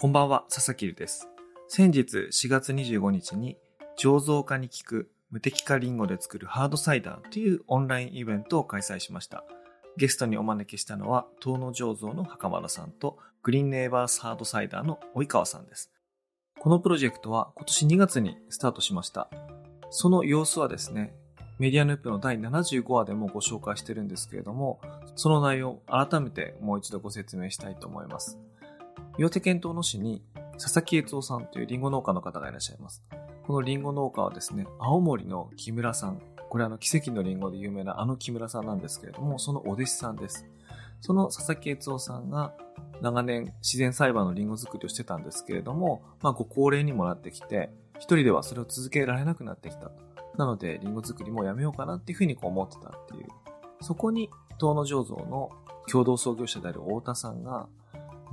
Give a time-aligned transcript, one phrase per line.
[0.00, 1.28] こんばんは、佐々木るです。
[1.68, 3.58] 先日4月25日に
[3.98, 9.44] 醸造家に聞く無敵化リンゴで作るハードサイダーというオンラインイベントを開催しました。
[9.98, 15.92] ゲストにお招きしたのは、東野醸造の袴田さんと、グリーンネイバースハードサイダーの及川さんです。
[16.58, 19.28] このプロジェクトは今年2月にスタートしました。
[19.90, 21.14] その様子はですね、
[21.58, 24.80] メディアヌープの第75話でもご紹介してるんですけれども、
[25.14, 28.38] その内容を改めてもう一度ご説明したいと思います。
[29.20, 30.22] 岩手県東野市に
[30.58, 33.04] 佐々木悦夫さんというリンゴ農家の方がいらっしゃいます。
[33.46, 36.22] このリンゴ農家はですね、青森の木村さん。
[36.48, 40.46] これあの奇跡のリンゴで有名なあの木村さんなんですけれども、そのお弟子さんです。
[41.02, 42.54] その佐々木悦夫さんが
[43.02, 47.68] 長年自然栽培のリンゴ作りをしてたんですけれども、まあご高齢にもなってきて、
[47.98, 49.90] 一人ではそれを続けられなくなってきた。
[50.38, 53.26] なので、リンゴ作りもやめようかなっていうふうにこう思ってたっていう。
[53.82, 55.50] そこに、東野醸造の
[55.90, 57.68] 共同創業者である太田さんが、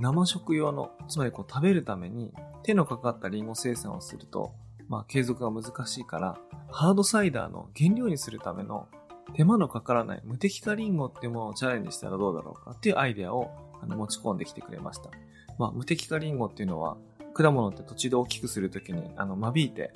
[0.00, 4.54] 生食用の、つまりこう食べるために手のかかったリンゴ生産をすると、
[4.88, 6.38] まあ継続が難しいから、
[6.70, 8.88] ハードサイダーの原料にするための
[9.34, 13.50] 手間のかからない無敵化リンゴっていうものをチャレンジしたらどうだろうかっていうアイデアを
[13.82, 15.10] あの持ち込んできてくれました。
[15.58, 16.96] まあ無敵化リンゴっていうのは
[17.34, 19.92] 果物って途中で大きくするときにあの間引いて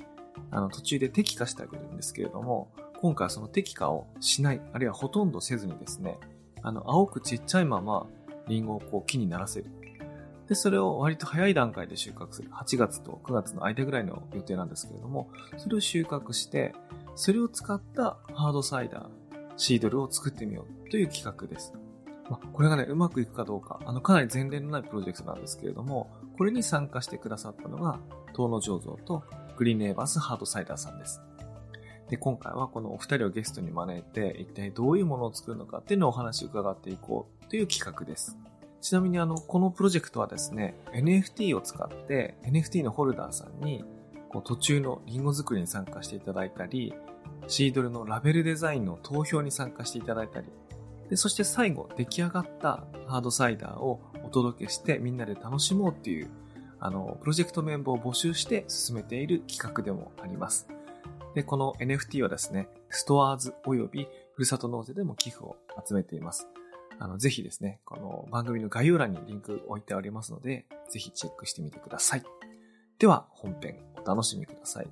[0.51, 6.19] あの途中で適化してあげるんですけれども、今回はその適化をしない、あるいはほとんどせずにですね、
[6.61, 8.07] あの青くちっちゃいまま
[8.47, 9.65] リンゴをこう木にならせる。
[10.47, 12.49] で、それを割と早い段階で収穫する。
[12.51, 16.73] 8月と9月の間ぐらいの予定なんですけれども、それを収穫して、
[17.15, 19.09] それを使ったハードサイダー、
[19.55, 21.73] シードルを作ってみようという企画です。
[22.29, 27.99] まあ、これがね、うまくいくかどうか、あの、かなり前例のないプロジェクトなんですけれども、これに参加してくださったのが、
[28.35, 29.23] 東野醸造と
[29.57, 31.21] グリーンネイバースハードサイダーさんです。
[32.09, 38.37] で、今回はこのお二人をゲストに招いて、一体どういうものを作るのかっていうのをお話を伺っていこうという企画です。
[38.83, 43.85] ちなみにあの、このプロジェクトはですね、NFT を使って NFT のホルダーさんに、
[44.27, 46.93] こう途中のリンゴ作りに参加していただいたり、
[47.47, 50.47] シードルのラベルデザインの投票に参加していただいたり、
[51.09, 56.29] でそして最後出来上がったハードサイダーをお届けしてみんなで楽しもうっていう、
[56.81, 60.67] あの、プロジェクトメンバーを募集して進めている企画でもあります。
[61.35, 65.55] で、この NFT はですね、ストアーズ及びふるさと納税でも寄付を
[65.87, 66.49] 集めています。
[67.03, 72.23] あの、ぜひですね、この番組の概要欄にリンク置いてありますので、ぜひチェックしてみてください。
[72.97, 74.87] では、本編お楽しみください。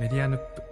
[0.00, 0.62] メディアヌップ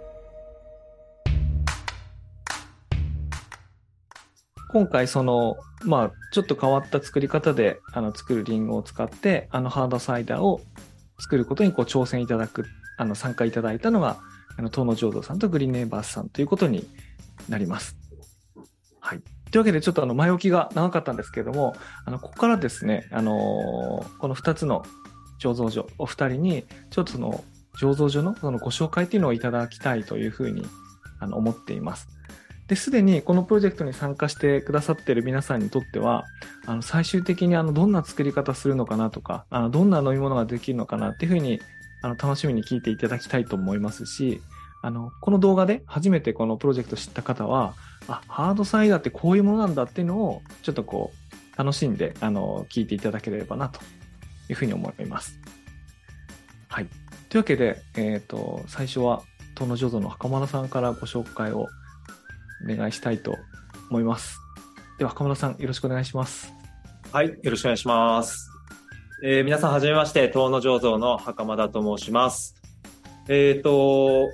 [4.69, 10.61] 今回その、まあ、ちょっと変わった作り方であの作るリンゴを使ってあのハードサイダーを
[11.19, 12.65] 作ることにこう挑戦いただく
[12.97, 14.17] あの参加いただいたのが
[14.57, 16.87] あの、東野浄土さんとグリーンネイバースさんということに
[17.49, 17.95] なります。
[18.99, 19.21] はい。
[19.51, 21.75] というわけで、ちょっとあの、前置きが長かったんですけれども、
[22.05, 24.83] あの、ここからですね、あのー、この2つの
[25.39, 27.43] 醸造所、お二人に、ちょっとその、
[27.79, 30.65] 醸造所のそのご紹介というのをいただきたいというふうに
[31.19, 32.09] あの思っています。
[32.67, 36.25] で、すでにこのプロジェクトに参加してくださっている皆さんにとっては、
[36.65, 41.61] あの、最終的にあの、どんな作り方するのかなとか、あの、どんな飲み物ができるのかなっていうふうに
[42.01, 44.41] あの、楽しみに聞いていただきたいと思いますし、
[44.81, 47.73] あの、この動画で初めてこのプロジェクト知った方は、
[48.07, 53.79] あ、ハードサイダーってこういうものなんだっていうのを、ちょっとこう、楽しんで、あの、聞いていただければな、と
[54.49, 55.39] いうふうに思います。
[56.69, 56.87] はい。
[57.29, 59.23] というわけで、えっ、ー、と、最初は、
[59.55, 61.67] 東野醸造の袴田さんからご紹介をお
[62.75, 63.35] 願いしたいと
[63.89, 64.39] 思います。
[64.99, 66.53] では、袴田さん、よろしくお願いします。
[67.11, 68.56] はい、よろしくお願いします。
[69.23, 72.53] えー、皆さんはじめまして、東野醸造の袴田と申します。
[73.27, 74.29] えっ、ー、と、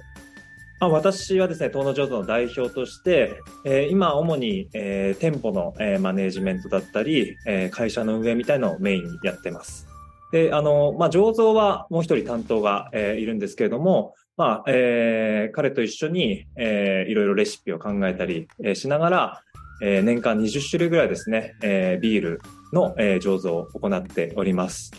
[0.81, 9.87] まあ、私はですね、東野醸造の代表として、えー、今主に、えー、店舗の、えー、マネージメントだったり、えー、会社の運営みたいのをメインにやってます。
[10.33, 19.41] で、あの、まあ、醸造はもう一人担当が、えー、いるんですけれども、まあ、えー、彼と一緒に、えー、いろいろレシピを考えたり、えー、しながら、
[19.81, 22.41] えー、年間20種類ぐらいですね、えー、ビール
[22.73, 24.91] の、えー、醸造を行っております。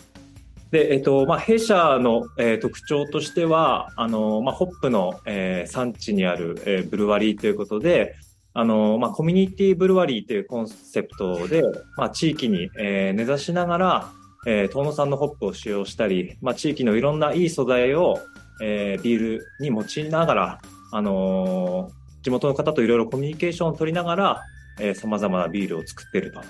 [0.71, 8.15] で、えっ、と、まあ、弊社の、えー、特徴としては、あの、まあ、ホップの、えー、産地にある、えー、ブルワリーということで、
[8.53, 11.61] あの、まあ、コミュニティブルワリーというコンセプトで、
[11.97, 14.11] まあ、地域に、えー、根ざしながら、
[14.47, 18.19] えー、遠野産のホップを使用したり、まあ、地域のいろんないい素材を、
[18.61, 20.61] えー、ビールに用いながら、
[20.91, 24.41] あのー、地元の方といろいろコミュニケーションを取りながら、
[24.79, 26.41] えー、様々なビールを作っていると、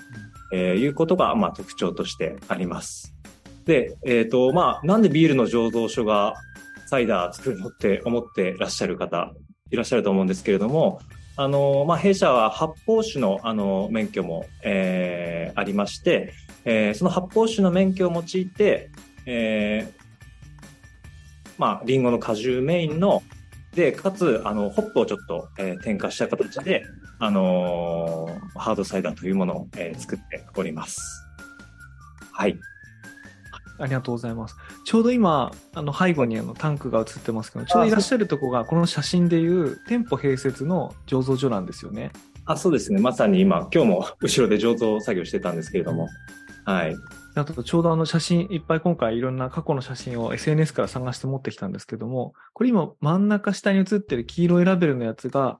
[0.52, 3.14] えー、いうことが、まあ、特徴としてあります。
[3.64, 6.34] で、えっ、ー、と、まあ、なんでビールの醸造所が
[6.86, 9.32] サイダー作るのって思ってらっしゃる方
[9.70, 11.00] いらっしゃると思うんですけれども、
[11.36, 16.32] あの、まあ、弊社は発泡酒の、あの、免許も、えー、ありまして、
[16.64, 18.90] えー、その発泡酒の免許を用いて、
[19.26, 20.02] えー、
[21.58, 23.22] まあ、リンゴの果汁メインの、
[23.74, 26.84] で、かつ、あの、ホップをちょっと、えー、添加した形で、
[27.18, 31.00] あのー、ハードサイダーというものを、えー、作っております。
[32.32, 32.58] はい。
[33.78, 34.56] ありがとうございます。
[34.84, 42.10] ちょうど今、あの背後にあのタンクが映ってますけど、ちょうどいらっしゃるとこが、この写真でいう店舗併設の醸造所なんですよね。
[42.46, 43.00] あ、そうですね。
[43.00, 46.08] まさに今、今日も後ろで醸造作業してたんですけれども。
[46.64, 46.96] はい。
[47.34, 55.58] あと、ちょうどあの写真、いっぱい今回いろんな過去の写真を SNS から探して持ってきたんですけども、これ今真ん中下に写ってる黄色いラベルのやつが、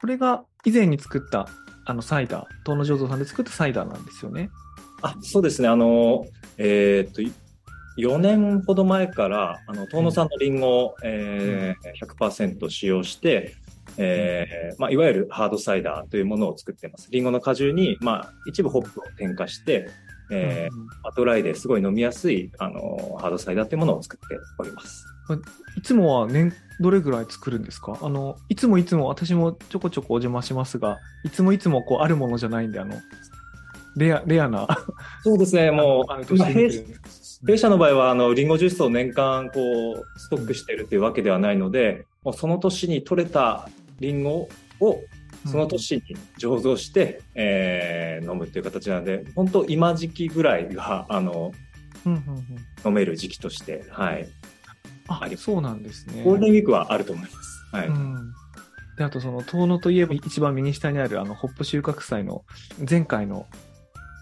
[0.00, 1.48] これが以前に作った
[1.84, 4.50] あのサイダー、東野醸造さんで作ったサイダーなんですよね。
[5.02, 5.68] あ、そうですね。
[5.68, 6.24] あの、
[6.58, 7.22] えー、っと、
[7.98, 13.54] 4年ほど前から、あの、遠野産のリンゴを、えー、100%使用して、
[13.98, 17.08] えー、まあ、いわゆるハードサイダーというものを作っています。
[17.10, 19.88] リンゴの果汁に、まあ、一部ホップを添加して、
[20.30, 25.11] えー、ドライですごい飲みやすい、あの、ハードサイダーというものを作っております。
[25.76, 27.98] いつもは年、どれぐらい作るんですか？
[28.02, 32.94] あの、いつもいつも私もちょこちょこお邪魔しますが、いつもいつもこうあるものじゃないんで、あの、
[33.96, 34.66] レア、レアな。
[35.22, 39.60] そうですね、 もう、弊社の場合は、あの、リンゴジュースを年間、こ
[39.92, 43.68] う、ストックしているというわけではないので、もうその年に取れた
[44.00, 44.48] リンゴ
[44.80, 45.00] を、
[45.46, 46.02] その年に
[46.38, 51.52] 醸造して、うん、えー、飲むっていう形なので、本当今時期ぐらいが、あの、
[52.06, 54.28] うんうんうん、飲める時期として、はい。
[55.08, 56.22] あ、あそうなんですね。
[56.24, 57.64] ゴールデンウィークはあると思います。
[57.72, 57.88] はい。
[57.88, 58.32] うん
[58.98, 62.44] で、あとその、遠野といえば一番右下にあるあの、ホップ収穫祭の
[62.88, 63.46] 前回の、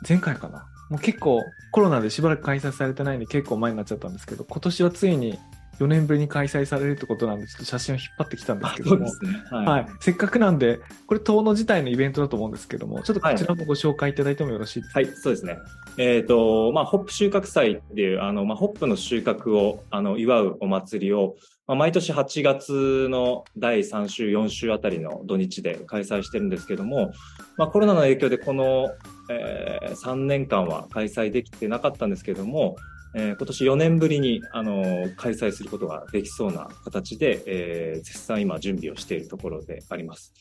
[0.08, 0.64] 前回かな？
[0.90, 1.42] もう結構
[1.72, 5.38] コロナでしばらく開催されてないんで結構前になっちゃったんですけど、今年はついに
[5.80, 9.10] 4年ぶりに開催されるってことなんで、ちょっと写真を引っ張ってきたんですけども、ね。
[9.50, 15.58] はい、はい、せっかくなんで、これ、遠野自体のイベントだと思うんですけども、ちょっとこちらもご紹介いただいてもよろしいですか、はい、はい、そうですね。
[15.96, 21.36] えっ、ー、と、まあ、ホップ収穫祭っていう、あの、まあ、ホップの収穫を、あの、祝うお祭りを、
[21.66, 27.12] まあ、毎年8月の第3週、4週あたりの土日で開催してるんですけども、
[27.56, 28.90] まあ、コロナの影響でこの、
[29.30, 32.76] えー、3年間は開催できてなかったんですけども、
[33.14, 40.32] えー、今年4年ぶりに、あのー、開催することができそうな形で、えー、絶賛今準備をしているところであります。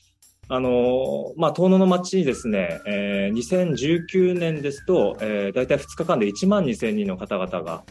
[0.51, 7.83] あの、まあ、遠野の町にですね、えー、2019年ですと、えー、大体2日間で1万2000人の方々が、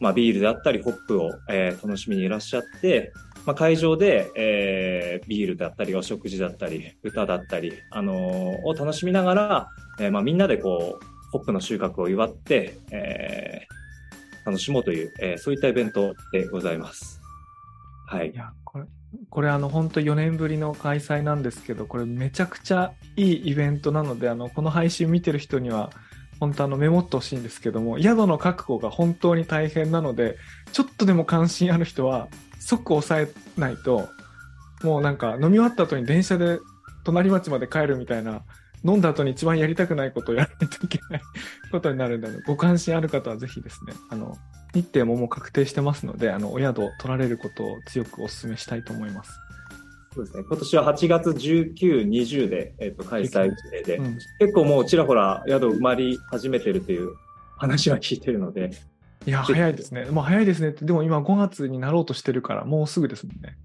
[0.00, 3.12] まあ、ビールであったりホップを、えー、楽しみにいらっしゃって、
[3.46, 9.68] まあ、会場で、えー、ビールだったりお食事だったり歌だったり、あのー、を楽しみながら、
[9.98, 13.73] えーまあ、みんなでこうホップの収穫を祝って、えー、
[14.44, 17.20] 楽しもうという、えー、そういったイベントでございます。
[18.06, 18.30] はい。
[18.30, 18.84] いやこれ
[19.30, 25.90] これあの本当4年ぶりの開催なんですけどこれめちゃくちゃいいイベントなのであのこの配信見てる人には
[26.40, 30.36] 本当あのメモってほしいんですけども宿の確保が本当に大変なので
[30.72, 34.08] ちょっとでも関心ある人は即抑えないと
[34.82, 36.58] もうなんか飲み終わった後に電車で
[37.04, 38.42] 隣町まで帰るみたいな
[38.84, 41.22] 飲んだ後に一番やりたくないことをやらないといけない
[41.72, 44.36] ことになるんで、ご関心ある方はぜひですね、あの、
[44.74, 49.32] 日程ももう確定してますので、あの、お宿を取られることを強くお勧めしたいと思います。
[50.14, 50.44] そうですね。
[50.46, 57.14] 今年は8月19、20で、えっ、ー、と、開催予定で、うん、結構もうちらほら宿埋まり始めてるという
[57.56, 58.70] 話は聞いてるので。
[59.26, 60.04] いや、早いですね。
[60.06, 63.56] もう早いですねって、でも今5月になろうとしてるから、もうすぐですもんね。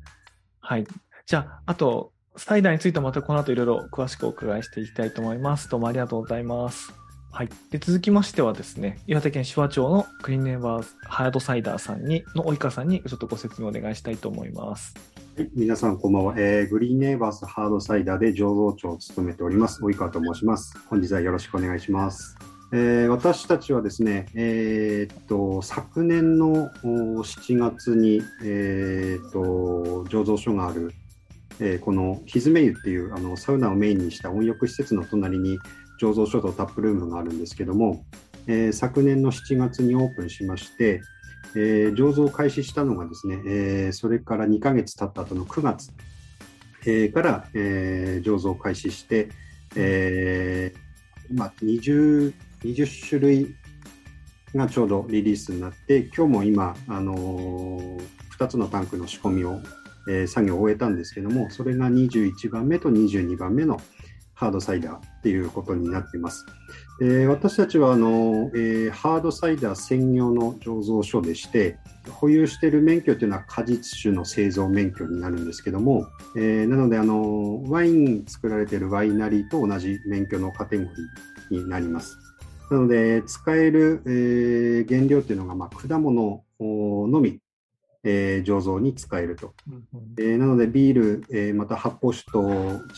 [0.60, 0.88] はい。
[1.26, 5.70] じゃあ、あと、サイダーについてまたこの後いろいろ詳しくお伺いしていきたいと思います。
[5.70, 6.94] どうもありがとうございます。
[7.32, 7.50] はい。
[7.70, 14.96] で、続きましてはですね、岩手県手話町のクリーンネーバーハードサイダーさんに、の及川さんにちょっとご説明お願いしたいと思います。
[15.38, 16.70] はい、皆さんこんばんは、えー。
[16.70, 20.78] グリーンネーバースハードサイダーで醸造長を務めております、及川と申します。
[20.90, 22.38] 本日はよろしくお願いします。
[22.72, 30.94] えー、私たちはですね、えー、っと昨年の7月に、えー、っと醸造所がある
[31.60, 35.60] えー、このひずめ湯っていうあのサウナをメインにした温浴施設の隣に
[36.02, 38.06] 醸造所とタップルームがあるんですけども、
[38.48, 41.02] えー、昨年の7月にオープンしまして、
[41.56, 45.92] えー、醸造開始したのがですね、え、それから2ヶ月経った後の9月、
[46.86, 49.30] え、から、え、醸造開始して、
[49.76, 50.90] えー
[51.32, 53.56] まあ、20, 20種類
[54.56, 58.02] がちょうどリリースになって今日も今、あのー、
[58.38, 59.60] 2つのタンクの仕込みを
[60.10, 63.80] えー、作業を終えたんですけども、それが21番目と22番目の
[64.34, 66.46] ハードサイダーっていうことになっています。
[67.02, 71.78] えー、私たちはあの、えー、ハードサイダー専業の醸造所でして、
[72.10, 80.84] 保有している免許というのは果実酒の製造免許になるんですけども、えー、なのであのワイン作られているワイナリーと同じ免許のカテゴ
[81.52, 82.18] リーになります。
[82.72, 87.42] なので使える、えー、原料というのが、まあ、果物のみ
[88.04, 89.54] えー、醸造に使えると。
[89.68, 92.42] うんうん、えー、なので、ビール、えー、また発泡酒と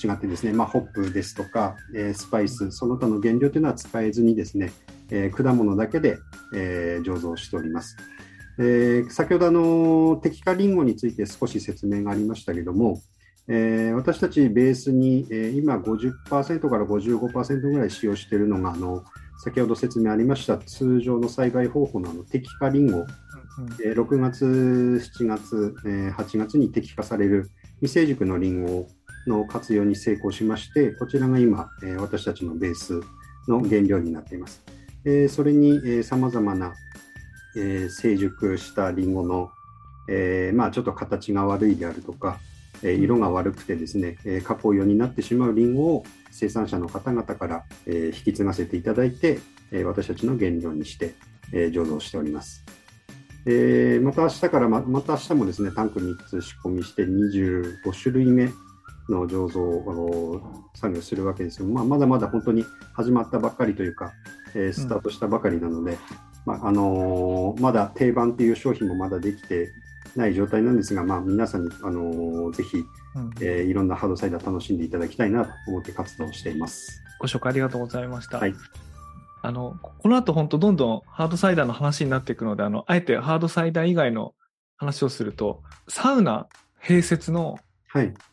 [0.01, 4.71] 違ってですね、まあ、ホップですとか、えスパイス、その他の原料というのは使えずにですね、
[5.09, 6.17] え果物だけで、
[6.53, 7.97] え醸造しております。
[8.59, 13.01] え先ほどあの、適化リンゴについて少し説明がありましたけども、
[13.47, 19.03] え私たちベースに、え今50%から55%ぐらい使用しているのがあの
[19.43, 23.07] 先ほど説明ありました通常の栽培方法のあの適化リンゴ
[23.83, 28.87] え6月、7月、え8月に適化される未成熟のリンゴ
[29.27, 33.01] の活用に成功しまして、こちらが今、え私たちのベース
[33.47, 34.63] の原料になっています。
[35.05, 36.73] えそれにさまざまな、
[37.55, 39.49] え成熟したリンゴの、
[40.07, 42.39] えまあ、ちょっと形が悪いであるとか、
[42.83, 49.39] え色が悪くてですね、え加工用になってしまうリンゴを生産者の方々から、え引き継がせていただいて、
[49.71, 51.15] え私たちの原料にして、
[51.51, 52.63] え醸造しております。
[53.45, 58.49] えー、また明日からま、また明日もですね、タンク3つ仕込みして25種類目
[59.09, 60.41] の醸造を
[60.75, 64.13] 作業するわけですけど、まあ、まだまだ本当に始まったばっかりというか、
[64.53, 65.97] えー、スタートしたばかりなので、うん、
[66.45, 69.71] まああのー、まだ定番という商品もまだできて
[70.15, 77.01] ない状態なんですが、まあ、皆さんに、あのー、ぜひ、うん、えー、いろんなハードサイダー楽しんでいただきたいなと思って活動しています。
[77.19, 78.37] ご紹介ありがとうございました。
[78.37, 78.53] はい
[79.43, 84.33] あの、この後本当どんどんハードサイダーの話になっていくので、あの、あえてハードサイダー以外の
[84.77, 86.47] 話をすると、サウナ
[86.83, 87.57] 併設の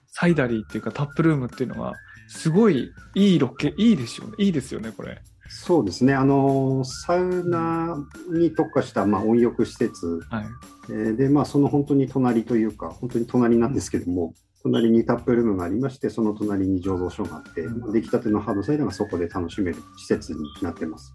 [0.07, 1.95] サイダリーっていうかタップルームっていうのは、
[2.29, 4.35] すごいいいロケ、いいですよね。
[4.39, 5.23] いいですよね、これ。
[5.49, 6.15] そうですね。
[6.15, 7.97] あの、サウナ
[8.31, 10.47] に特化した、まあ、温浴施設、はい
[10.91, 21.15] えー、で、まあ、その本当に隣というか、本当に隣なんですけども、隣にタップルームがありまして、その隣に醸造所があって、うん、出来たてのハードサイダーがそこで楽しめる施設になってます。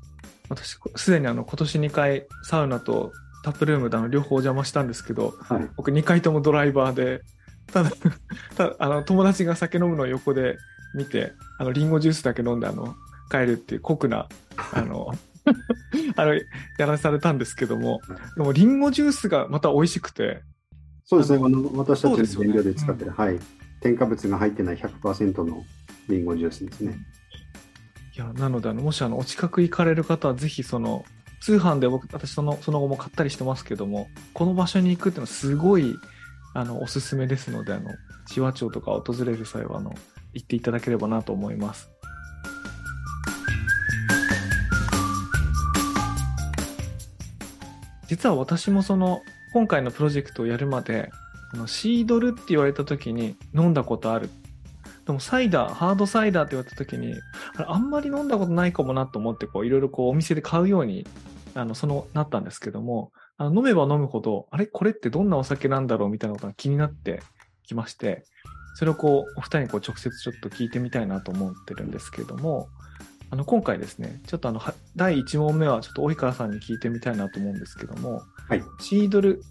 [0.49, 3.11] 私、すでにあの今年2回サウナと
[3.43, 7.21] タップルームであの両方お邪魔したんですけど、はい、僕2回ともドライバーで、
[7.71, 7.91] ただ、
[8.55, 10.57] たあの友達が酒飲むのを横で
[10.95, 12.95] 見て、あのリンゴジュースだけ飲んであの
[13.29, 14.27] 帰るっていう酷な、
[14.73, 15.11] あの、
[16.15, 16.41] あの、や
[16.85, 18.01] らされたんですけども、
[18.37, 20.41] でもリンゴジュースがまた美味しくて、
[21.05, 23.39] そうですね、あの私たちの原料で使ってる、ねうん、はい、
[23.81, 25.63] 添加物が入ってない100%の
[26.07, 26.97] リンゴジュースですね。
[28.15, 31.03] いやなのであの、もしあのお近く行かれる方は、ぜひその
[31.41, 35.95] 通販で僕、私そのその後も買ったりしてますけども、この場所に行くっていうのはすごい
[36.53, 37.89] あのおすすめですので、あの
[38.27, 39.93] 千和町とか訪れる際はあの
[40.33, 41.89] 行っていただければなと思います。
[48.07, 49.21] 実は私もその
[49.53, 51.11] 今回のプロジェクトをやるまで、
[51.53, 54.31] あのシードルって言われた時に飲んだことある。
[55.05, 57.13] でもサイダー、ハードサイダーって言われた時に、
[57.67, 61.05] あんまり飲んだことないかもなと思って、いろいろお店で買うように、
[61.53, 64.65] あの、その、なったんですけども、あの飲めば飲むほど、あれ？
[64.65, 67.21] これってどんなお酒なんだろうみたいなことが気になって
[67.63, 68.23] きまして、
[68.75, 72.69] それをこう、お二人にこう直接ちょっと聞いてみたいなと思ってるんですけども、
[73.33, 74.61] あの、今回ですね、ちょっとあの、
[74.95, 79.41] 第1問目はちょっと及川さんに聞いてみたいなと思うんですけども、はい、シードル、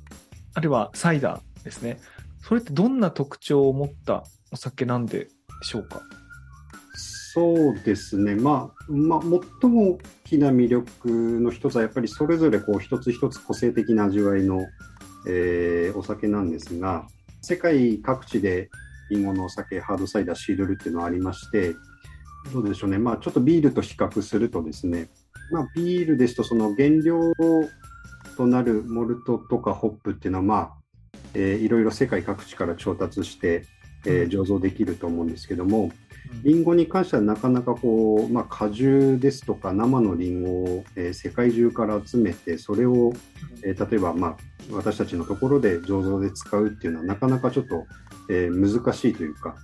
[0.54, 1.98] あるいはサイダーですね。
[2.42, 4.22] それってどんな特徴を持った
[4.52, 5.26] お酒なんで
[5.62, 6.00] しょうか？
[6.94, 14.64] そうですね、まあ、まあ、最も大きな魅力の一つは、やっぱりそれぞれこう一つ一つ個性的な味わいの、
[15.26, 17.08] えー、お酒なんですが、
[17.40, 18.70] 世界各地で
[19.10, 21.74] リンゴのお酒、ハードサイダー、シードルっていうのはありまして、
[22.52, 25.10] どうでしょうね、まあ、ちょっとビールと比較するとですね、
[25.50, 27.32] まあ、ビールですと、その原料
[28.36, 30.72] となるモルトとかホップっていうのは、まあ
[31.34, 33.64] えー、いろいろ世界各地から調達して、
[34.04, 35.92] えー、醸造できると思うんですけども、
[36.42, 36.62] りん。
[36.64, 43.12] ごに関してはなかなかこう、まあ、果汁ですとか生のりんごを、えー、世界中から集めてそれを、
[43.64, 44.36] えー、例えば、まあ、
[44.70, 47.86] 私たちのところで醸造で使うっていうのはなかなかちょっと、
[48.30, 49.56] えー、難しいというか、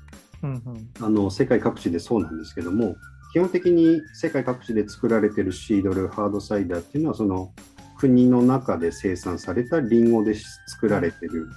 [0.43, 2.97] うんうん、あの世界各地でそうなんですけども
[3.33, 7.53] 基本的に世界各地で作られてるシードルハードサイダーっていうのはその
[7.99, 10.35] 国の中で生産されたりんごで
[10.69, 11.49] 作られてる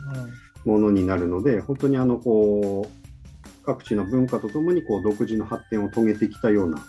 [0.66, 6.84] ものになるので、本当にあのこう各地の文化とともにこう独自の発展を遂げてきたような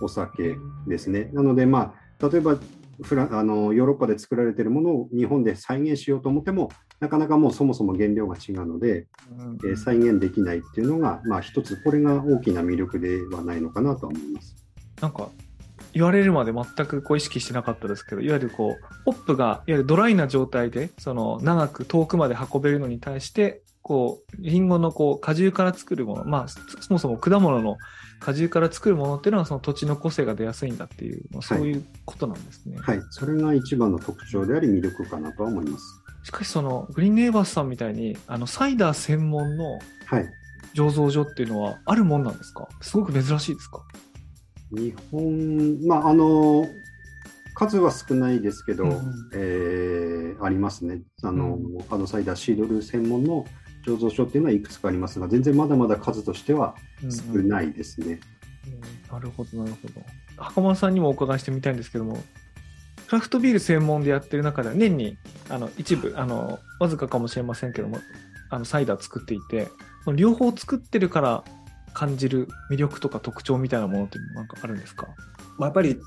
[0.00, 1.28] お酒ですね。
[1.32, 2.58] なので、まあ、例えば
[3.02, 9.06] フラあのヨーロッパで作られているものを日本で再現しようと思ってもなかなかもうそもそも原料が違うので、
[9.38, 14.56] うんえー再現できないっていうのが、まあ、一つ、これが大きな魅力ではないのかなとは思います。
[15.00, 15.28] なんか、
[15.92, 27.76] 言われるまで全くこう意識してなかったですけど、いわゆるこう、ホップが、いわゆるドライな状態で、その、長く遠くまで運べるのに対して、こう、リンゴのこう、果汁から作るもの、まあ、そそもそも果物の
[28.18, 32.78] 果汁から作るものっていうのは、その土地の個性が出やすいんだっていう、まあそういうことなんですね。
[32.80, 35.84] はい、それが一番の特徴であり魅力かなとは思います。
[36.26, 40.28] しかし、その、グリーンネイバースさんみたいに、あの、サイダー専門のはい。
[40.74, 42.68] 醸造所っていうのはあるもんなんですか？
[42.82, 43.82] すごく珍しいですか？
[44.72, 46.66] 日本、まあ、あの、
[47.54, 48.98] 数は少ないですけど、うんうん
[49.34, 51.00] えーありますね。
[51.22, 53.46] あの、うんハードサイダーシードル専門の
[53.86, 56.74] 醸造所っていうのはいくつかありますが、全然まだまだ数としては
[57.08, 58.20] 少ないですね。
[58.66, 58.80] うん
[59.10, 60.02] なるほど、なるほど。
[60.36, 62.20] 袴田さんにもお伺いしてみたいんですけども、ク
[63.10, 65.16] ラフトビール専門でやってる中では年に
[65.48, 67.98] あの一部、あの、わずかかもしれませんけども、
[68.50, 69.68] あの、サイダー作っていて、
[70.14, 71.44] 両方作ってるから
[71.94, 75.08] 感じる魅力とか特徴みたいなものってなんかあるんですか？
[75.58, 75.98] まあ、やっぱり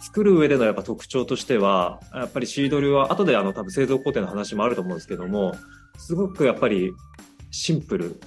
[0.00, 5.54] 作る上でのやっぱ特徴としては、やっぱりシードルは、後であの多分製造工程の話もあると思うんですけども、
[5.96, 6.92] すごくやっぱり
[7.50, 8.20] シンプル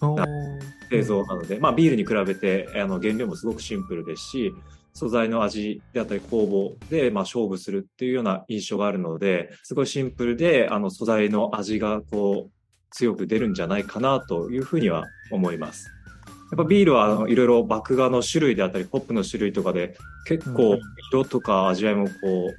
[0.00, 0.60] おー。
[0.90, 4.52] 製造なので、まあビールに比べてあの原料もすごくシンプルですし、
[4.94, 12.50] 素材の味であったり工房でまあ勝負するっていうような印象があるので、すごいシンプルであの素材の味がこう
[12.90, 15.90] 強く出るんじゃないかなというふうには思います。
[16.50, 19.96] やっぱビールはいろいろ麦芽の種類であったり、ホップの種類とかで
[20.26, 20.78] 結うん構
[21.10, 22.54] 色とか味わいもこう、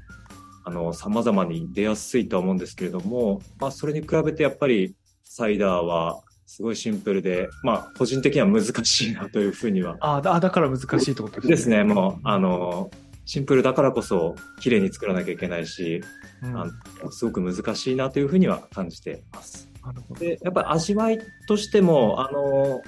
[0.65, 6.23] あの、様々に出やすいとは思うんですけれども、まあそれに比べてやっぱりサイダーは
[6.55, 9.97] すごいシンプルで、まあ個人的には難しいなというふうには。
[10.01, 11.49] あーだだから難しいってことですね。
[11.49, 12.91] ですね、もう、あの、
[13.25, 16.03] シンプルだからこそ綺麗に作らなきゃいけないし、
[16.43, 16.67] うん、あ
[17.03, 19.67] のすごく難しいなというふうには感じてます。
[19.83, 20.19] なるほど。
[20.19, 22.83] で、やっぱり味わいとしても、あの、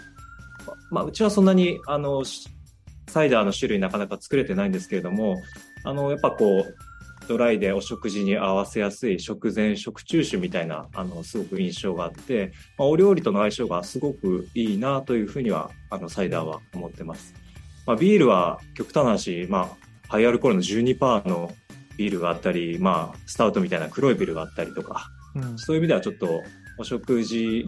[0.92, 2.48] まあ、うちはそんなに、あの、し
[3.08, 5.42] サイダーの種類なかなか作れてないんですけれども、
[5.84, 6.76] あの、やっぱこう、
[7.28, 17.34] ドライでお食事に合わせやすい食前食中酒みたいな、あの、すごく印象があって、まあ、お料理との相性がすごくいいなというふうには、あの、サイダーは思ってます。
[17.86, 21.52] まあ、ビールは極端な話、まあ、ハイアルコールの12%の
[21.98, 26.44] ビールがあったり、まあ、スタウトみたいな黒いビールがあったりとか、うんそういう意味ではちょっと
[26.78, 27.68] お食事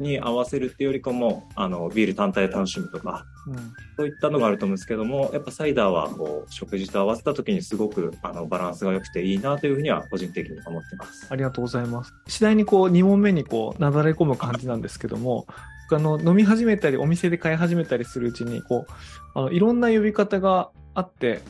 [0.00, 3.56] に合わせるっていうよりかも、あの、ビール単体で楽しむとか、うん
[3.96, 11.26] そういったのがあると思うんですけども、やっぱサイダーはこう、食事と合わせた時にすごくあのバランスが良くていいなというふうには個人的に思ってます。
[11.28, 12.12] ありがとうございます。
[12.28, 15.46] 次第にこう2問目にこうなだれ込む感じなんですけども、
[15.90, 18.92] 僕あの飲み始めたりお店で買い始めたりするうちにこう
[19.34, 21.40] あのいろんな呼び方があって、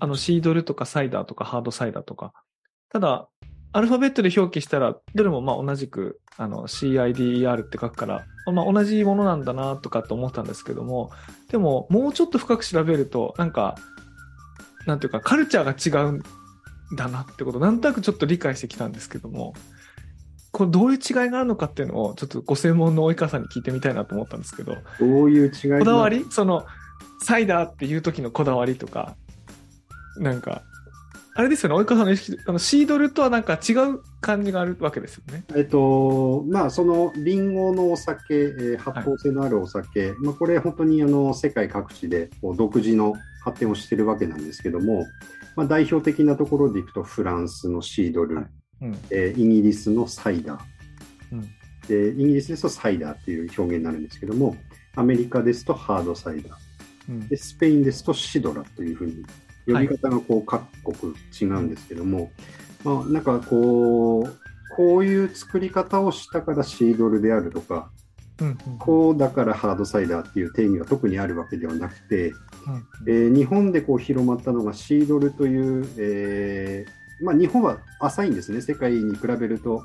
[0.00, 2.34] あのシードルとかサイダーとかハードサイダーとか、
[2.90, 3.28] ただ
[3.72, 11.10] アルファベットで表記したらどれもまあ同じくあの CIDER って書くから、まあ、同じものなんだなとかって思ったんですけども、
[11.50, 13.76] でももうちょっと深く調べるとなんか
[14.86, 16.22] なんていうかカルチャーが違うん
[16.96, 19.54] だなってことなんとなくちょっと理解してきたんですけども
[20.52, 26.24] これどういう違いがあるのかっていうのをちょっとご専門の及川さんに聞いてみたいなと思ったんですけどどういう違いがこだわり？
[26.30, 26.64] その
[27.20, 29.16] サイダーっていう時のこだわりとか
[30.18, 30.62] なんか
[31.38, 31.76] あれですよね。
[31.76, 35.44] 及川さんの意識あのシードルとはなんか違う感じがあるわけですよね。
[35.54, 45.04] えっと、まあ、そのリンゴのお酒、えー発泡性のあるお酒、まあ、これ本当にあの世界各地でこう独自の発展をしているわけなんですけども、
[45.56, 48.46] まあ、代表的なところでいくとフランスのシードル、はい。
[48.82, 48.98] うん。
[49.10, 50.60] えーイギリスのサイダー、
[51.32, 51.42] うん。
[51.86, 54.56] でイギリスですとサイダーっていう表現になるんですけども
[54.94, 56.52] アメリカですとハードサイダー。
[57.10, 57.28] うん。
[57.28, 59.24] でスペインですとシドラというふうに
[59.66, 60.64] 呼び方がこう各
[60.98, 62.30] 国違うんですけども、
[62.84, 64.38] まあ、なんかこう
[64.76, 67.90] こういう作り方をしたからシードルであるとか
[68.40, 68.78] うんうん。
[68.78, 72.34] こうだからハードサイダーっていう定義が特にあるわけではなくて、うん
[73.08, 78.60] えー日本でこう広まったのがシードルという、えーまあ、日本は浅いんですね。
[78.60, 79.82] 世界に比べると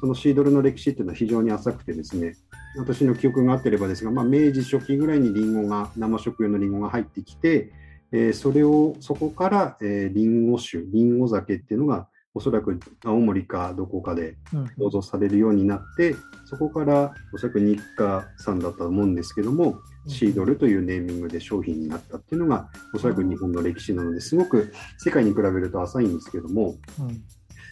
[0.00, 2.34] そのシードルの歴史っていうのは非常に浅くてですね、
[2.76, 7.70] 私の記憶が合ってればですが、まあ、明治初期ぐらいにリンゴが、生食用のリンゴが入ってきて、
[8.12, 14.64] えーそれを、そこから、えーリンゴ酒、リンゴ酒っていうのが、おそらく青森かどこかでうん。
[14.78, 27.22] 醸造されるようになって、そこからおそらく日課さんだったと思うんですけども、シードルというネーミングで商品になったっていうのが、おそらく日本の歴史なのですごく世界に比べると浅いんですけども、うん。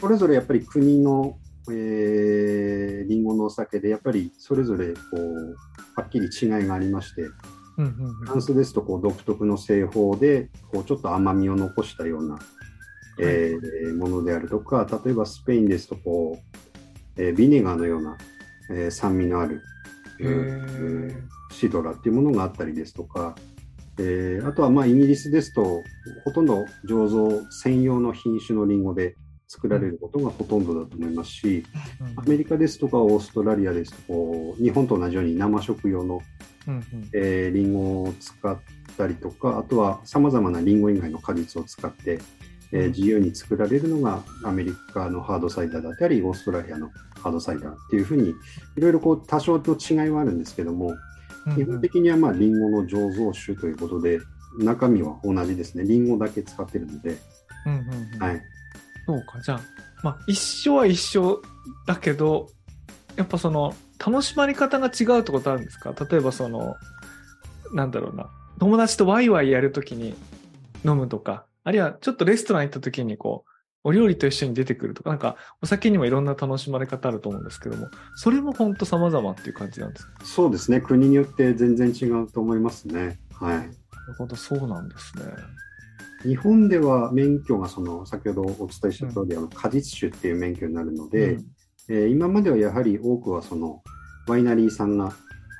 [0.01, 1.39] それぞれやっぱり国の、
[1.71, 5.57] えー、リンゴのお酒でやっぱりそれぞれこう
[5.95, 12.39] はっきり違いがありましてうんうんフランスですとこう独特の製法でこうちょっと甘みを残したような、
[13.19, 16.39] えーものであるとか例えばスペインですとこ
[17.17, 18.17] うえービネガーのような、
[18.71, 19.63] えー酸味のある、
[20.21, 21.23] へー。
[21.53, 23.35] シドラっていうものがあったりですとか、
[23.99, 25.83] えーあとはまあイギリスですと
[26.25, 29.17] ほとんど醸造専用の品種のリンゴで
[29.49, 31.65] 作られることがほとんどだと思いますし、
[32.17, 36.23] アメリカですとかオーストラリアですとこう日本と同じように生食用の、
[36.67, 37.09] うんうん。
[37.13, 38.59] えーリンゴを使っ
[38.97, 42.21] たりとかあとはさまざまなリンゴ以外の果実を使って、
[42.73, 46.91] えー自由に作られるのがアメリカのハードサイダーだったりオーストラリアの
[47.23, 50.97] ハードサイダーっていうふうにいろいろこう多少と違いはあるんですけども、うん
[51.55, 54.21] 基本的にはまあリンゴの醸造種ということで
[54.59, 55.85] 中身は同じですね。
[55.85, 57.17] リンゴだけ使ってるので、
[57.67, 58.23] うんうんうん。
[58.23, 58.43] はい、
[59.07, 59.61] そうか、じゃあ、
[60.03, 61.41] まあ、一緒は一緒
[61.87, 62.49] だけど、
[63.17, 65.95] やっぱその、楽しまれ方が違うってことあるんですか？
[66.11, 66.77] 例えばその、
[67.73, 70.15] なんだろうな、友達とワイワイやるときに
[70.85, 73.51] 飲むとか、あるいはちょっとレストラン行ったときにこう、
[73.83, 80.25] お料理と一緒に出てくるとか、なんかお酒にもいろんな楽しまれ方あると思うんですけども、それも本当様々っていう感じなんですか？
[80.25, 80.81] そうですね。
[80.81, 83.19] 国によって全然違うと思いますね。
[83.33, 83.57] はい。
[83.57, 83.73] なる
[84.19, 85.25] ほど、そうなんですね。
[86.23, 91.47] 日本では免許がその先ほどお伝えした通り、あの果実酒っていう免許になるので、うん
[91.91, 93.83] えー今まではやはり多くはその
[94.27, 95.13] ワイナリーさんが、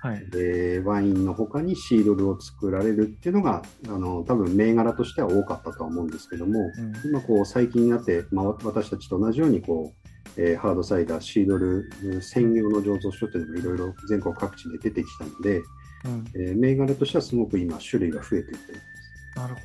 [0.03, 0.25] はい。
[0.35, 9.93] えーワインの他にシードルを作られるっていうのがあの多分銘柄としては多かったとは思うんですけどもうん今こう最近になって、まあ、私たちと同じようにこ
[10.37, 11.91] う、えーハードサイダーシードル
[12.23, 18.91] 専用の醸造所っていうのもいろいろ全国各地で出てきたので、うんえー銘柄としてはすごく今種類が増えていって
[19.37, 19.65] なるほど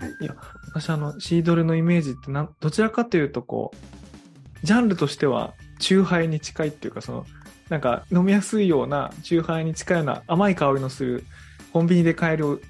[0.00, 0.36] はいい、や、
[0.68, 7.26] 私あの、シードルのイメージってなん、どちらかというと、こう、ジャンルとしては、チューハイに近いっていうか、その、
[7.68, 11.24] なんか飲みやすいような、チューハイに近いような甘い香りのする、
[11.72, 12.62] コンビニで買える、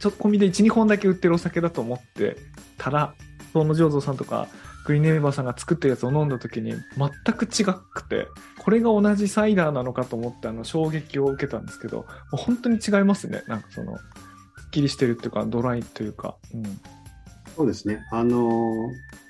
[0.00, 2.36] ちょっとコンビニで1、2本だけ売ってるお酒だと思って
[2.76, 3.14] たら、
[3.52, 4.48] 東野醸造さんとか、
[4.84, 8.26] グリーンネイバーさんが作ってるやつを飲んだ時に全く違くて、
[8.58, 13.42] これが同じサイダーなのかと思ってあの衝撃を受けたんですけど、もう本当に違いますね。
[13.46, 14.02] なんかその、す
[14.66, 16.36] っきりしてるっていうか、ドライというか。
[16.54, 16.62] うん。
[17.56, 18.04] そうですね。
[18.12, 19.26] あのー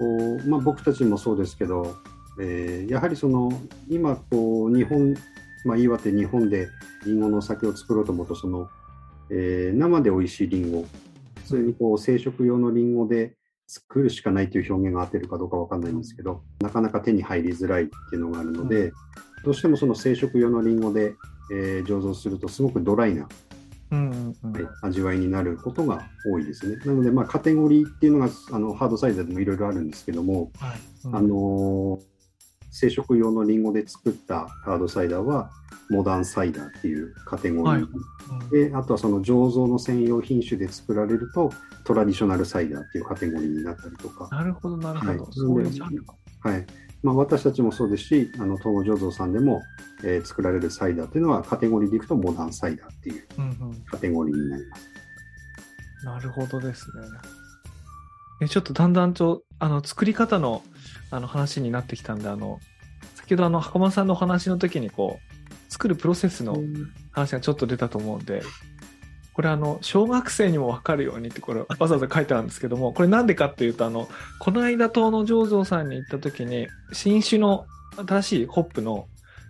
[0.00, 1.94] こうまあ、僕たちもそうですけど、
[2.40, 3.50] えーやはりその
[3.88, 5.14] 今こう日本、
[5.64, 6.68] まあ、岩手日本で
[7.04, 8.68] リンゴのお酒を作ろうと思うとその、
[9.30, 10.86] えー生で美味しいリンゴ
[11.36, 18.92] 普通にこう生食用のリンゴで作るしかないという表現が合ってるかどうかわかんないんですけどなかなか手に入りづらいっていうのがあるので、
[19.44, 21.14] どうしてもその生食用のリンゴで、
[21.52, 23.28] えー醸造するとすごくドライな
[23.92, 24.52] うんうんうん。
[24.52, 26.76] はい味わいになることが多いですね。
[26.84, 30.80] なので、まあ、カテゴリーっていうのがあのハードサイダーでもいろいろあるんですけども、はい。
[31.04, 32.00] うんあのー
[32.70, 35.50] 生食用のリンゴで作ったハードサイダーは
[35.90, 37.90] モダンサイダーっていうカテゴリー、はいうん
[38.50, 41.52] であとはその醸造の専用品種で作られると
[41.84, 45.10] トラディショナルサイダーっていうカテゴリーになったりとか、なるほど、なるほど。
[45.10, 46.14] はいそういうジャンルか。
[46.42, 46.66] はい
[47.02, 49.62] まあ、私たちもそうですしあの東野醸造さんでも、
[50.04, 53.84] えー作られるサイダーっていうのはカテゴリーでいくとモダンサイダーっていううんうん。
[53.86, 54.90] カテゴリーになります。
[56.04, 57.02] なるほどですね。
[58.42, 60.62] えちょっとだんだんと、あの、作り方の、
[61.10, 62.60] あの、話になってきたんで、あの、
[63.14, 66.56] 先ほどあの、袴さんのお話の時に、こう、作るプロセスの
[67.12, 68.42] 話がちょっと出たと思うんで、
[69.32, 79.06] これあの、小学生にもわかるようにって、これわざわざ書いてあるんですけども、これなんでかっていうと、あの、この間、東野醸造さんに行った時に、新種の新しいホップの、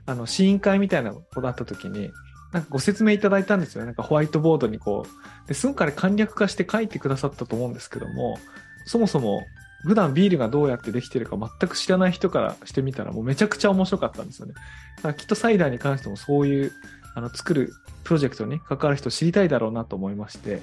[0.07, 2.11] あの、試飲会みたいなことあった時に、
[2.53, 3.87] なんかご説明いただいたんですよね。
[3.87, 8.38] なんかホワイトボードにこう、で、すぐから簡略化して書いてくださったと思うんですけども、
[8.87, 9.42] そもそも
[9.85, 14.55] 普段ビールがどうやってできてるか全く知らない人からしてみたらもうめちゃくちゃ面白かったんですよね。
[14.97, 16.73] だからきっとサイダーに関してもそういう、
[17.14, 17.73] あの、作る
[18.05, 20.62] プロジェクトに関わる人知りたいだろうなと思いまして、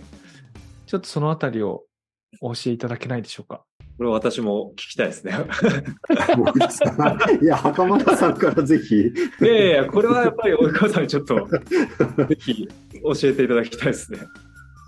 [0.86, 1.84] ちょっとそのあたりを
[2.42, 3.64] お教えいただけないでしょうか？
[3.98, 5.34] これ私も聞きたいですね。
[6.38, 8.96] 僕ですかいや、袴田さんからぜひ。
[8.96, 12.68] いやいやいや、これはやっぱり及川さんにちょっと、ぜひ
[13.04, 14.20] 教えていただきたいですね。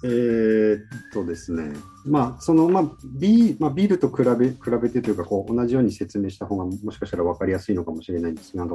[0.03, 0.81] えーっ
[1.11, 1.73] とですね、
[2.05, 2.83] まあ、その、まあ、
[3.19, 8.65] ビーまあ、ビールと比べ、比べてというか、こう、同じように説明した方が、もしかしたら分かりやすいのかもしれないんですが、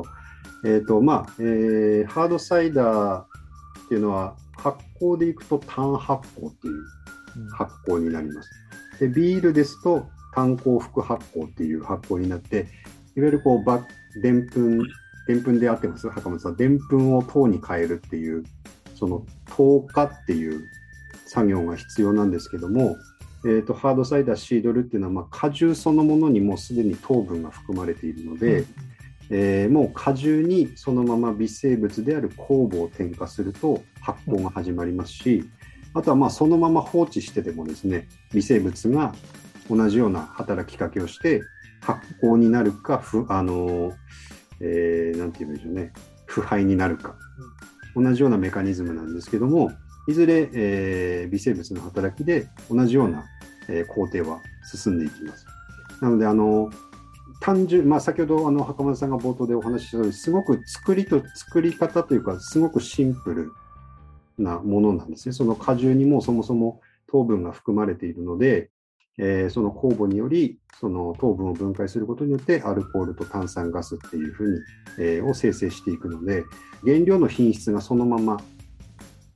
[0.65, 8.51] えーっと、まあ、えーハードサイダーっていうのは、発酵でいくと単発酵っていう発酵になります。
[9.01, 12.67] で、ビールですと単酵副発酵っていう発酵になって、
[13.17, 13.87] いわゆるこう、ば
[14.23, 14.79] でんぷん、
[15.27, 16.57] でんぷんであってます袴田さん。
[16.57, 18.45] でんぷんを糖に変えるっていう、
[18.95, 19.25] その
[19.57, 20.63] 糖化っていう
[21.35, 22.97] 作業が必要なんですけども、
[23.45, 28.65] えー、とハードサイダーシードルっていうのは、まあ、果汁そのものにもうすでに糖分が含まれているので、
[29.31, 35.45] えーもう果汁にそのまま微生物である酵母を添加すると発酵が始まりますし、
[35.95, 39.15] あとはまあそのまま放置してでもですね微生物が
[39.69, 41.43] 同じような働きかけをして
[41.81, 43.95] 発酵になるかふあのー、
[44.61, 45.93] えー、なんて言うんでしょうね、
[46.27, 47.17] 腐敗になるか、
[47.97, 49.73] 同じようなメカニズムなんですけども、
[50.07, 53.25] いずれ、えー、微生物の働きで同じような、
[53.69, 55.47] えー、工程は進んでいきます。
[56.01, 56.71] なので、あの、
[57.41, 63.53] 単純、まあ、先ほどあの袴田さんが冒頭でお話ししたように、すごく作りと作り方というか、すごくシンプル
[64.39, 65.33] なものなんですね。
[65.33, 68.71] その果汁にもそもそも糖分が含まれているので、
[69.19, 74.61] えー、その酵母によりその糖分を分解することによってアルコールと炭酸ガスっていうふうに、
[74.99, 76.45] えー、を生成していくので
[76.85, 78.39] 原料の品質がそのまま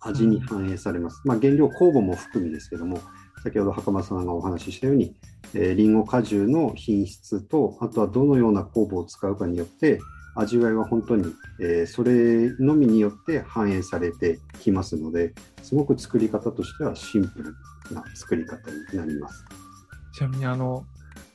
[0.01, 1.21] 味に反映されます。
[1.25, 3.01] まあ、原料酵母も含みですけども
[3.43, 5.15] 先ほど袴さんがお話ししたように、
[5.55, 10.01] えー、リンゴ果汁の品質とあとはどのような酵母を使うかによって
[10.35, 17.55] 味わいは本当に、えー、それのみによって反映されてきますのですごく作り方としてはシンプル
[17.95, 19.45] な作り方になります。
[20.13, 20.85] ちなみにあの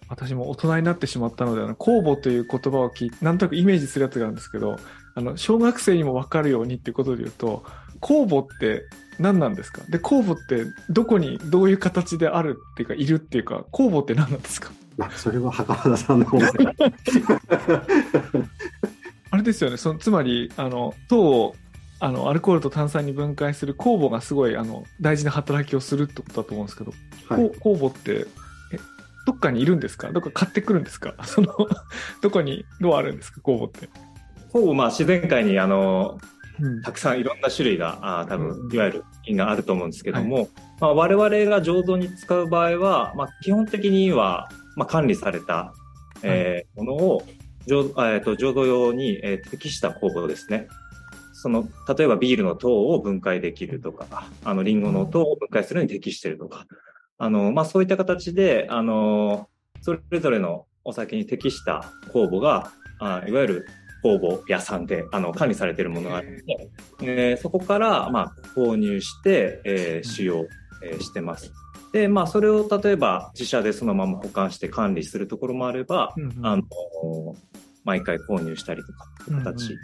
[0.09, 4.77] 私も大人になってしまったのであの酵母という言葉を聞いてなんとなくイメージするやつがあるんですけど
[5.15, 7.63] あの小学生にも分かるようにっていうことで言うと
[8.03, 8.83] 酵母って
[9.19, 9.81] 何なんですか？
[9.89, 14.71] で酵母ってどこにどういう形であるっていうかいるっていうか酵母って何なんですか？
[14.97, 16.45] まあ、それは袴田さんの方で
[19.31, 19.77] あれですよね。
[19.77, 21.55] そのつまりあの糖を
[21.99, 26.91] あのアルコールと炭酸に分解する酵母がすごいあの大事な働きをするってことだと思うんですけど、
[27.29, 28.25] はい、酵母って
[28.73, 28.79] え
[29.25, 30.11] どっかにいるんですか？
[30.11, 31.15] どっか買ってくるんですか？
[31.25, 31.55] その
[32.21, 33.41] どこにどうあるんですか？
[33.43, 33.89] 酵母って。
[34.53, 36.29] 酵母まあ自然界にあの、うん、
[36.83, 45.73] たくさんいろんな種類があ多分、うん、いわゆる菌があると思うんですけども、はい、まあ、我々が醸造に使う場合は、まあ、基本的には、まあ、管理された、
[46.21, 47.23] えー、はい、ものを
[47.67, 50.67] 醸,、えーと、醸造用に、えー、適した酵母ですね。
[51.33, 56.65] その例えばビールの糖を分解できるとか、あのリンゴの糖を分解するのに適しているとか、
[57.17, 59.49] あのまあ、そういった形であの
[59.81, 63.67] それぞれのお酒に適した酵母があいわゆる
[64.03, 66.69] 酵母屋さんであの管理されているものがあって、
[67.01, 70.45] えー、そこから、まあ、購入して、えー、使用、
[70.83, 71.51] えー、してます。
[71.93, 76.63] で、まあ、それを例えば自社でそのまま保管して管理するところもあれば、うんうん、あの
[77.83, 79.77] 毎回購入したりとかっていう形。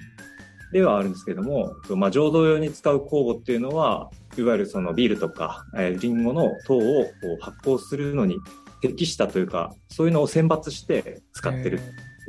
[0.71, 8.37] ではあるんですけども、うんうん、まあ、浄土用に使う酵母っていうのは、いわゆるそのビールとか、えー、リンゴの糖をこう発酵するのに
[8.81, 11.79] 適したというか、そういうのを選抜して使ってる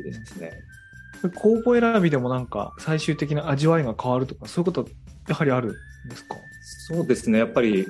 [0.03, 0.53] ですね。
[1.37, 4.89] 酵母選びでもなんか最終的な味わいが変わるとか、そういうこと
[5.29, 5.69] やはりある
[6.07, 6.37] んですか？
[6.89, 7.39] そうですね。
[7.39, 7.87] やっぱり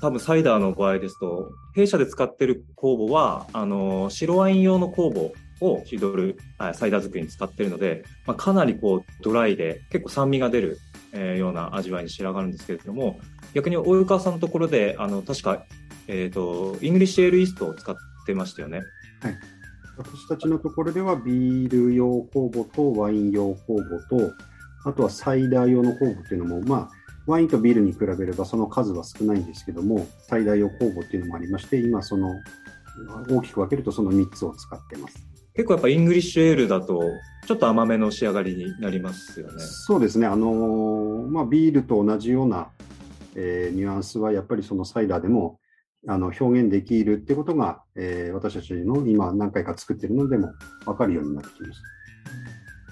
[0.00, 6.38] 多分サイダーの場合ですと、弊社で使ってる酵母は、あの、白ワイン用の酵母をシドル
[6.72, 10.78] サイダー作りに使ってるので、まあ、かなりこうドライで結構酸味が出る、
[11.12, 13.20] えー、ような味わいに仕上がるんですけれども
[13.52, 15.64] 逆に大川さんのところであの確か、
[16.08, 18.80] えーと、イングリッシュエールイーストを使ってましたよね。
[19.20, 19.38] はい
[20.00, 24.32] 私たちのところではビール用酵母とワイン用酵母と
[24.86, 26.90] あとはサイダー用の酵母っていうのも、まあ、
[27.26, 32.32] ワインとビールに比べればその数は少ないんですけどもサイダー用酵母っていうのもありまして今その
[33.28, 35.26] 大きく分けるとその3つを使ってます。
[35.54, 37.02] 結構やっぱイングリッシュエールだと
[37.46, 39.52] ちょっと甘めの仕上がりになりますよね。
[39.58, 40.26] そうですね。
[40.26, 42.68] あのー、まあビールと同じような、
[43.34, 45.58] えー、ニュアンスはやっぱりそのサイダーでも
[46.08, 50.52] あの表現できるってことが、えー、私たちの今何回か作ってるのでも
[50.86, 52.00] 分かるようになってきました。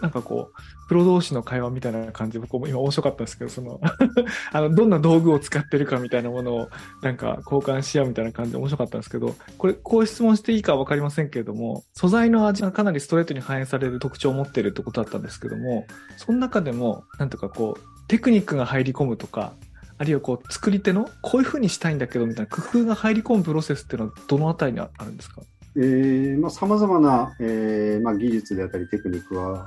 [0.01, 3.81] なんかこう、プロ同士の会話みたいな感じ、僕も今面白かったんですけど、その
[4.53, 6.69] あの、どんな道具を使ってるかみたいなものを、
[7.03, 19.55] なんか交換し合うみたいな感じで面白かったんですけど、これ、こう質問していいかわかりませんけれども、素材の味がかなりストレートに反映される特徴を持ってるってことだったんですけども、その中でも、なんとかこう、テクニックが入り込むとか、
[19.99, 25.43] あるいはこう、作り手の、こういうふうにしたいんだけど、みたいな工夫が入り込むプロセスっていうのは、どのあたりにあるんですか？
[25.77, 29.59] えーまあ、様々な、えーまあ、技術であったりテクニックは、は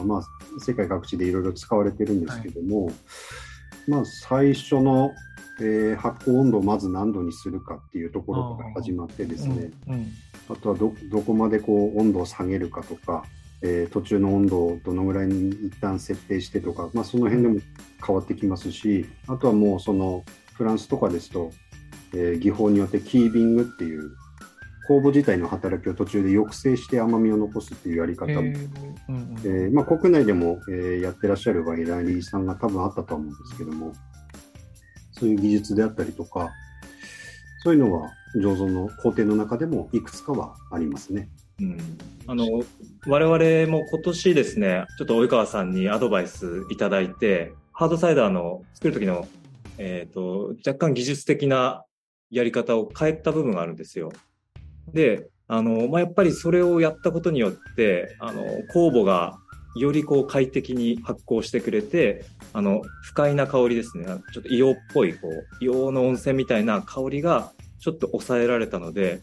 [0.00, 0.22] い、あまあ、
[0.58, 2.94] 世界各地でいろいろ使われてるんですけども、はい、
[3.86, 5.14] まあ、最初の、
[5.60, 9.98] えー、発酵温度をまず何度にするかっていうところから始まってですね、あうん。
[10.00, 10.12] うん、
[10.50, 13.24] あとはどどこまでこう温度を下げるかとか、
[13.62, 17.60] えー、途中の温度をどのぐらいに一旦設定してとか、まあ、その辺でも
[18.04, 21.52] 変わってきますしあとはもうそのフランスとかですと、
[22.14, 24.10] えー、技法によってキービングっていう
[24.88, 33.92] 酵母自体の働きを途中で抑制して甘みを残すっていうやり方も、えーまあ、国内でも、えー、やってらっしゃるワイナリーさんが多分あったと思うんですけども
[35.12, 36.50] そういう技術であったりとか
[37.62, 41.28] そういうのは醸造の工程の中でもいくつかはありますね。
[41.60, 41.78] うん、
[42.26, 42.46] あの
[43.06, 49.26] 我々も今年ですねちょっと及川さんにアドバイスいただいてハードサイダーの作る時の、
[49.78, 51.84] えーと若干技術的な
[52.30, 54.12] やり方を変えた部分があるんですよ。
[54.92, 59.38] で、あの、まあ、やっぱりそれをやったことによって、あの、酵母が、
[59.76, 64.06] よりこう快適に発酵してくれて、あの、不快な香りですね。
[64.32, 69.20] ちょっと硫黄っぽい、こう、硫黄の温泉みたいな香りがちょっと抑えられたので、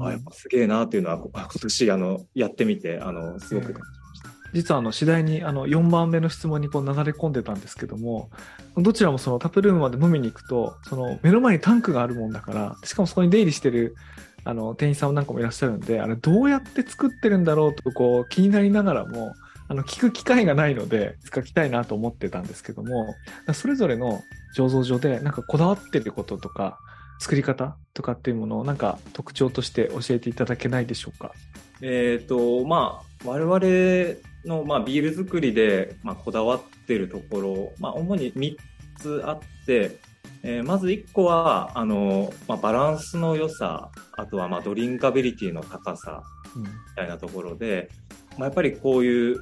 [0.00, 4.30] あやっぱすげえなっていうのは、今年、あの、やってみて、あの、すごく感じました。
[4.54, 8.30] 実はあの次第にあの4番目の質問にこう流れ込んでたんですけども
[8.76, 13.96] どちらもそのタップルームまで飲みに行くとその目の前にタンクがあるもんだからしかもそこに出入りしてる
[14.44, 19.34] あの店員さんなんかもいらっしゃるんであれどうやって作ってるんだろうとこう気になりながらも
[19.66, 23.14] あの聞く機会がないのでいつか聞きたいなと思ってたんですけども
[23.54, 24.22] それぞれの
[24.56, 26.78] 醸造所でなんかこだわってることとか
[27.18, 31.32] 作り方とかっていうものをなんか特徴として教えていただけないでしょうか？
[31.80, 38.56] えっ、と、まあ、我々の、まあ、ビール作りで、まあ、こだわってるところ、まあ、主に3
[38.98, 39.98] つあって、
[40.42, 46.22] えーまず1個は、あの、まあ、バランスの良さ、あとは、まあ、ドリンカビリティの高さ、
[46.54, 46.62] うん。
[46.62, 47.90] みたいなところで、
[48.38, 49.36] まあ、やっぱりこういう、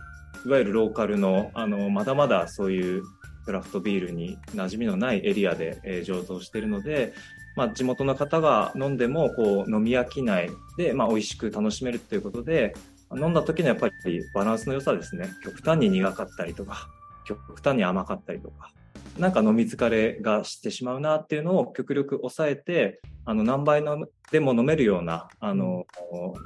[0.46, 3.02] いわゆるローカルの、あの、まだまだそういう
[3.44, 7.12] クラフトビールに馴染みのないエリアで、えー醸造しているので、
[7.56, 12.74] まあ、地元の方が飲んでも、こう、飲み飽きないで、まあ、美味しく楽しめるということで、
[13.14, 13.94] 飲んだ時のやっぱり
[14.34, 15.28] バランスの良さですね。
[15.44, 16.88] 極端に苦かったりとか、
[17.24, 18.70] 極端に甘かったりとか、
[19.18, 25.84] なんか飲み疲れがしてしまうなっていうのを極力抑えて、あの、何杯のでも飲めるような、あの、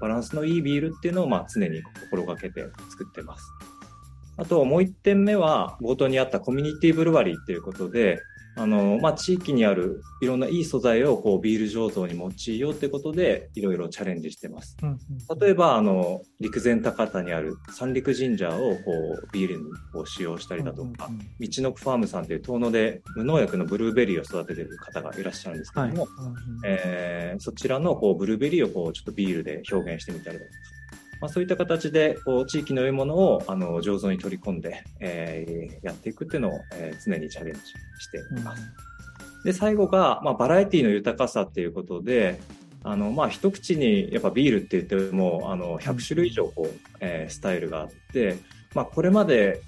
[0.01, 3.53] バランスのいいビールっていうのを、まあ、常に心がけて作ってます。
[4.37, 8.21] あと、もう一点目は、冒頭にあったコミュニティブルワリーっていうことで、
[8.57, 14.77] あの、まあ、地域にあるいろんないい素材を、こう、ビール醸造に用いようってことで、いろいろチャレンジしてます。
[14.83, 14.99] うん
[15.41, 18.93] 例えば、あの、陸前高田にある三陸ジンジャーを、こ
[19.23, 21.49] う、ビールにこう使用したりだとか、うんうんうん。
[21.49, 26.09] 道のくファームさんという遠野で無農薬のブルーベリーを育てている方がいらっしゃるんですけども、はい。
[26.65, 30.59] えーそちらのこうブルーベリーをこうちょっとビールで表現してみたりだとか、
[31.21, 38.63] まあ、そういった形でこう地域の良いものをあの醸造に取り込んで、えーやっていくっていうのを、えー常にチャレンジしています。
[39.45, 42.41] で、最後が、まあ、バラエティの豊かさっていうことで、
[42.83, 48.39] あの、まあ、一口にやっぱビールって言っても、あの、100種類以上こう、えースタイルがあって、
[48.75, 49.63] まあ、これまで、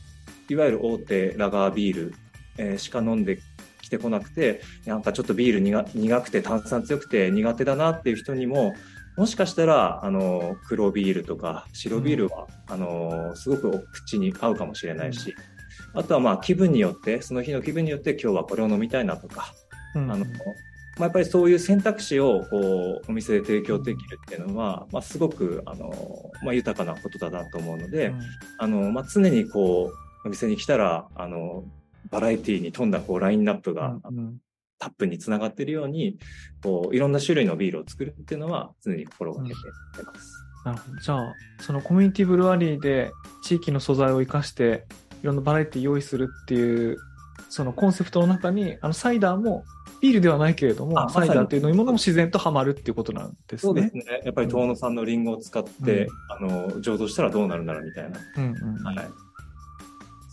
[0.49, 2.15] いわゆる大手ラガービール、
[2.57, 3.39] えーしか飲んで
[3.83, 8.75] きてこなくて、なんかちょっとビール苦苦くて炭酸強くて苦手だなっていう人にも、
[9.19, 15.35] もしかしたら、あの、黒ビールとか白ビールは、あの、すごくお口に合うかもしれないし、
[15.93, 19.53] あとはまあ気分によって、その日の気分によって今日はこれを飲みたいなとか、
[19.97, 20.13] うん。
[20.13, 20.31] あの、ま
[21.01, 25.93] あ、やっぱりそういう選択肢をこうお店で提供できるっていうのは、まあ、すごくあの、
[26.45, 28.21] まあ、豊かなことだなと思うので、うん。
[28.59, 29.91] あのまあ、常にこ
[30.25, 31.65] うお店に来たらあの
[32.11, 34.41] バラエティに富んだこうラインナップが、うんうん
[34.79, 36.19] タップにつながっているように
[36.63, 40.49] こういろんな種類のビールを作るっていうのは常に心がけています。
[40.65, 41.01] なるほど。
[41.01, 43.13] じゃあ、そのコミュニティブルワリーで
[43.43, 44.85] 地域の素材を生かして、
[45.23, 46.97] いろんなバラエティ用意するっていう、
[47.49, 49.65] そのコンセプトの中に、あの、サイダーも、
[50.01, 53.59] ビールではないけれども、サイダーっていう飲み物も自然とハマるっていうことなんですね。
[53.59, 54.05] そうですね。
[54.25, 58.85] やっぱり遠野産のリンゴを使って、あの醸造したらどうなるんだろうみたいなうんうん。
[58.85, 59.11] はい。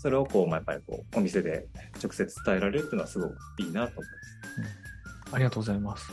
[0.06, 1.66] それをこう、まあ、やっぱりこう、お店で
[2.00, 5.34] 直接伝えられるっていうのはすごくいいなと思います。
[5.34, 6.12] ありがとうございます。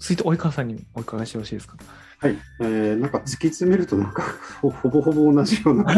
[0.00, 1.76] 続いて、及川さんにお伺いしてよろしいですか？
[2.20, 4.22] はい、えー、なんか突き詰めるとなんか
[4.62, 5.92] ほほぼほぼ同じような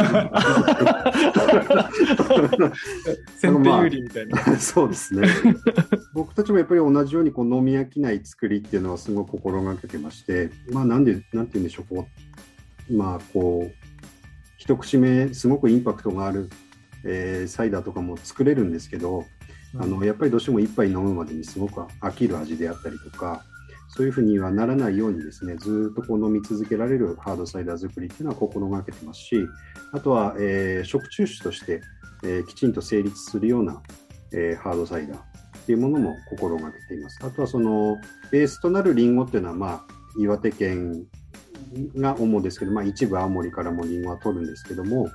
[3.38, 4.42] 先手有利みたいな。
[4.58, 5.28] そうですね。
[6.12, 12.08] 僕たちもやっぱり同じようにこう飲み飽きない作りっていうのはすごく心がけてまして、まあなんで、なんて言うんでしょう、こ
[12.90, 13.74] う、まあこう、
[14.56, 16.50] 一口目すごくインパクトがある、
[17.04, 19.24] えーサイダーとかも作れるんですけど、
[19.78, 23.44] あのやっぱりどうしても一杯飲むまでにすごく飽きる味であったりとか、
[23.88, 29.46] そういうふうにはならないようにですね、ずっとこう飲み続けられるハードサイダー作りっていうのは心がけてますし、
[29.92, 31.80] あとは、えー食中酒として、
[32.22, 33.82] えーきちんと成立するような、
[34.32, 35.22] えーハードサイダーっ
[35.66, 37.18] ていうものも心がけています。
[37.22, 37.96] あとはその
[38.30, 39.86] ベースとなるリンゴっていうのは、まあ、
[40.18, 41.04] 岩手県
[41.96, 45.10] が主ですけど、まあ、一部青森からもリンゴは取るんですけども、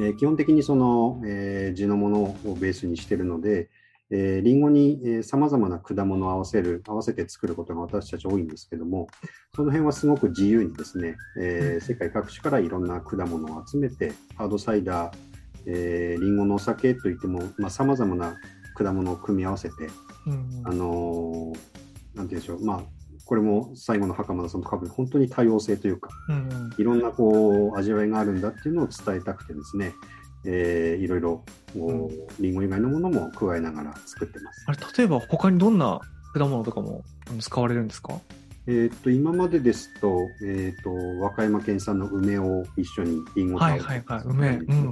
[0.00, 3.68] えー基本的にその、えー地のものをベースにしているので、
[4.10, 9.08] えー、リンゴにさまざまな果物を合わせる、合わせて作ることが私たち多いんですけども、
[9.54, 15.14] その辺はすごく自由にですね、えー世界各地からいろんな果物を集めて、ハードサイダー、
[15.66, 18.36] えー、リンゴのお酒といっても、さまざ、まな
[18.76, 19.74] 果物を組み合わせて、
[20.26, 20.68] うんうん。
[20.68, 21.78] あのー
[22.18, 22.82] なんて言うんでしょう、まあ、
[23.28, 26.74] これも最後の袴田さんと多分本当に多様性というか、うんうん。
[26.78, 29.92] いろんなこう味わいがあるんだっていうのを伝えたくてですね、
[30.46, 34.64] えーいろいろこうリンゴ以外のものも加えながら作ってます。
[34.66, 36.00] あれ、例えば他にどんな
[36.32, 37.04] 果物とかも
[37.38, 38.18] 使われるんですか？
[38.66, 44.48] えー、と今までですと,、えー、と和歌山県産の梅を一緒にりんごはいはいはい梅。
[44.48, 44.90] うん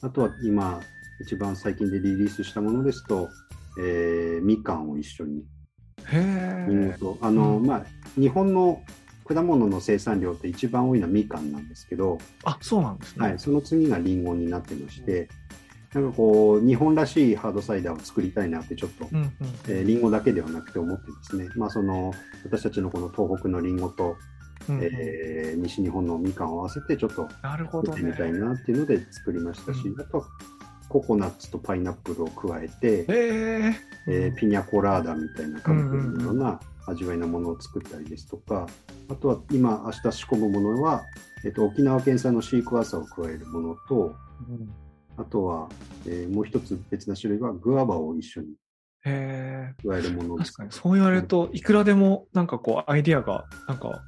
[0.00, 0.80] あとは今
[1.20, 3.28] 一番最近でリリースしたものですと、
[3.78, 5.44] えー、みかんを一緒に
[6.10, 6.96] へ。
[6.98, 7.86] とあの、うんまあ
[8.18, 8.82] 日本の
[9.26, 13.26] 果物の生産量って一番多いのはみかんなんですけど、あ、そうなんですね。
[13.28, 15.28] はい、その次がりんごになってまして、
[15.94, 19.32] なんかこう日本らしいハードサイダーを作りたいなってちょっとうんうん。
[19.68, 22.12] えー、リンゴだけではなくて思ってですね、まあ、その
[22.44, 24.16] 私たちのこの東北のリンゴと、
[24.68, 28.32] うんうんえー西日本のみかんを合わせてちょっとなるほどね作ってみ。
[28.32, 30.26] たいなっていうので作りましたし、うんあとは
[30.92, 33.74] ココナッツとパイナップルを加えて、へえ。
[34.08, 38.66] えーピニャコラーダみたいなカップルのような味わいのものを作ったりですとか、
[39.08, 41.02] あとは今明日仕込むものは、
[41.44, 44.14] えっと沖縄県産のシークワーサーを加えるものと
[44.48, 44.68] うん。
[45.16, 45.68] あとは、
[46.06, 48.48] えーもう一つ別な種類はグアバを一緒に
[49.04, 49.88] へえ。
[49.88, 50.52] 加えるものです。
[50.52, 54.02] 確かに、そう言われると、いくらでも、なんかこう、アイディアが、なんか、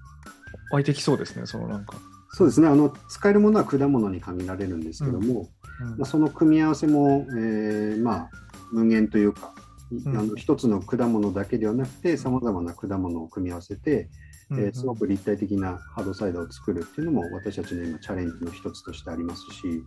[0.71, 1.97] 湧いてきそうですね、そのなんか。
[2.35, 2.67] そうですね。
[2.67, 5.49] あの使えるものは果物に限られるんですけども、
[5.81, 5.89] うん。
[5.91, 8.31] まあ、その組み合わせも、えーまあ、
[8.73, 9.55] 無限というか、
[9.93, 10.19] いうん。
[10.19, 14.09] あの一つの果物だけではなくてさまざまな果物を組み合わせて、
[14.51, 19.83] うんえーすごく立体的なハードサイダーを作るっていうのも私たちの今チャレンジの一つとしてありますし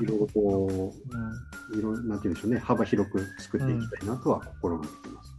[0.00, 1.76] いろいろこうん。
[1.76, 2.58] ういろなんていうんでしょうね。
[2.60, 5.36] 幅広く作っていきたいなとは心がけてます。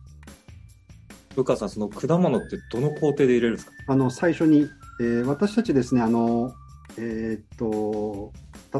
[1.37, 3.55] 部下さん、その果物ってどの工程で入れるん。
[3.55, 4.67] ですかあの最初に、
[4.99, 6.53] えー私たちですねあの、
[6.97, 8.33] えーっと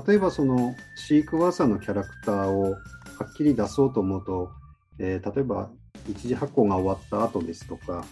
[0.05, 2.78] 例えばそのシークワーサーのキャラクターをは
[3.26, 4.51] っきり出そうと思うと、
[4.99, 5.70] えー例えば
[6.09, 8.05] 一次発酵が終わった後ですとか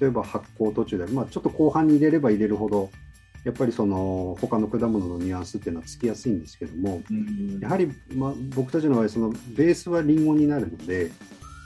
[0.00, 2.90] 例えば発酵途中で、まあ、ちょっと後半に入れれば入れるほど
[3.44, 7.02] やっぱりその他の果物のニュアンスっていうのはつきやすいんですけども
[7.60, 11.12] やはり、まあ、僕たちの場合そのベースはリンゴになるので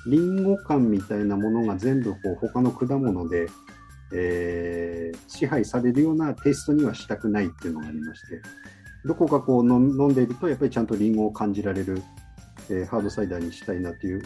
[0.06, 3.48] リンゴ感みたいなものが全部こう他の果物で、
[4.12, 8.42] えー支配されるようなテイストにはしたくないっていうのがありまして
[9.04, 12.02] どこかこう飲んでいるとやっぱりちゃんとリンゴを感じられる、
[12.68, 14.22] えーハードサイダーにしたいなっていう、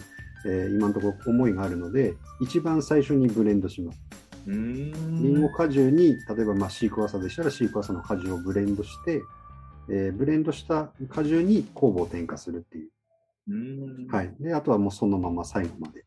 [0.46, 4.00] えー今のところ思いがあるので一番最初にブレンドします。
[4.46, 9.22] うーんリンゴ果汁に例えばまあシークワーサーでしたらシークワーサーの果汁をブレンドして、
[9.90, 12.88] えーブレンドした果汁に酵母を添加するっていう。
[13.48, 16.04] うーんはい、であとはもうそのまま最後まで、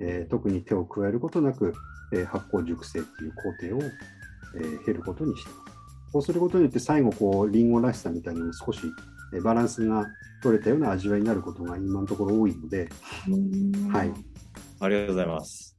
[0.00, 1.74] えー特に手を加えることなく、
[2.14, 3.90] えー発酵熟成っていう工程を、
[4.56, 5.64] えー経ることにしてます。
[6.12, 8.80] こうすることによって最後こうリンゴらしさみたいなのも少し、
[9.34, 10.06] えーバランスが
[10.42, 12.88] 取れたような味わいになることが今のところ多いので、
[13.90, 14.12] はい、
[14.80, 15.74] ありがとうございます。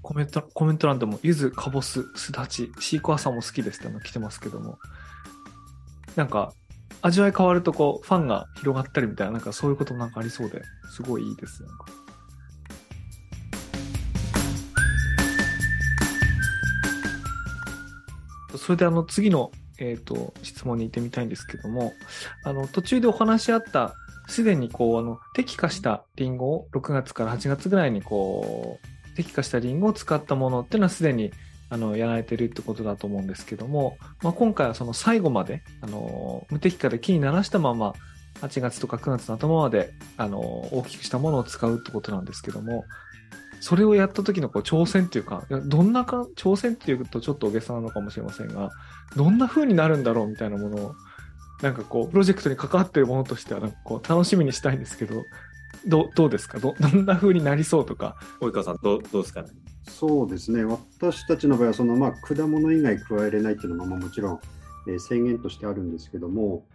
[0.00, 4.78] コメント、コメント欄でも、柚子、かぼす、すだち、シークワーサーも好きですっての来てますけども、
[6.16, 6.52] なんか、
[7.02, 10.62] 味わい変わるとこう、ファンが広がったりみたいな、なんかそういうこともなんかありそうで、
[10.94, 11.62] すごいいいです。
[11.62, 11.86] なんか
[18.68, 21.94] それであの次の、えー、と質問に行ってみたいんですけども、
[22.44, 23.94] あの途中でお話しあった、
[24.28, 31.32] すでにこうあの適化したリンゴを6月から8月ぐらいにこう適化したリンゴを使ったものっていうのはすでに
[31.70, 37.94] あのやられてるってことだと思うんですけども、まあ、今回はその最後まであの無適化で木にならしたまま
[38.42, 42.84] 8月とか9月の頭まであの大きくしたものを使うってことなんですけども
[43.60, 48.70] それをやった時のこう挑戦っていうかどんなか挑戦っていうとちょっと大げさなのかもしれませんが
[49.16, 50.94] どんな風になるんだろうみたいなものを
[51.62, 55.22] なんかこうプロジェクトに関わってるものとしてはなんかこう楽しみにしたいんですけど
[55.86, 56.58] どうどうですか？
[56.58, 58.16] どどんな風になりそうとか？
[58.40, 59.48] 及川さん、どうどうですかね？
[59.88, 64.40] そうですね、私たちの場合はその、まあ、果物以外加えれないっていうのは、まあ、もちろん、
[64.88, 66.66] えー制限としてあるんですけども、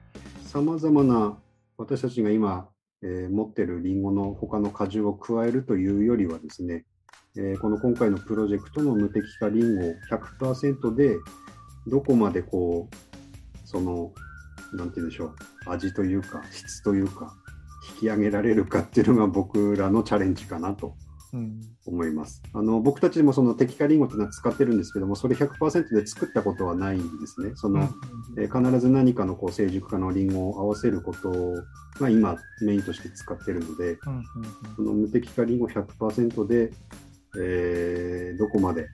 [0.46, 1.38] さまざまな
[1.78, 2.68] 私たちが今、
[3.04, 6.86] えー持ってるりんごの他の果汁を加えるというよりはですね、
[7.38, 9.94] えーこの今回のプロジェクトの無敵化リンゴ
[10.40, 11.18] 100%で
[11.88, 14.14] どこまでこうその
[14.74, 15.36] 何て言うんでしょう
[15.68, 17.36] 味というか質というか
[17.96, 20.96] 引き上げられるかっていうのが僕らのチャレンジかなと
[21.86, 22.42] 思います。
[22.54, 27.52] あの僕たちもその適化リンゴっていうのは使ってるんですけども、それ100%で作ったことはないんですね。
[27.56, 27.90] その、
[28.38, 31.32] えー必ず何かのこう成熟化のリンゴを合わせること
[32.00, 34.24] が今メインとして使ってるので、うんうん
[34.76, 36.72] その無敵化リンゴ100%で、
[37.40, 38.88] えーどこまで、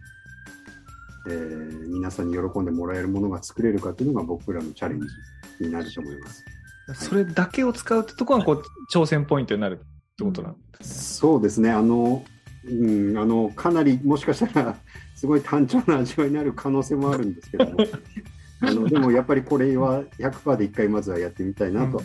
[1.29, 6.43] えー皆さんに喜んでもらえるものが作れるかっていうのが僕らのチャレンジになると思います。
[6.47, 6.59] うん
[6.95, 12.23] それだけを使うってところがこう挑戦ポイントになるってことなんですそうですね、あの、
[12.65, 12.71] う
[13.13, 14.75] ん、あのかなりもしかしたら、
[15.15, 17.77] すごい単調な味わいになる可能性もあるんですけども、
[18.61, 22.01] あのでもやっぱりこれは100%で1回まずはやってみたいなと。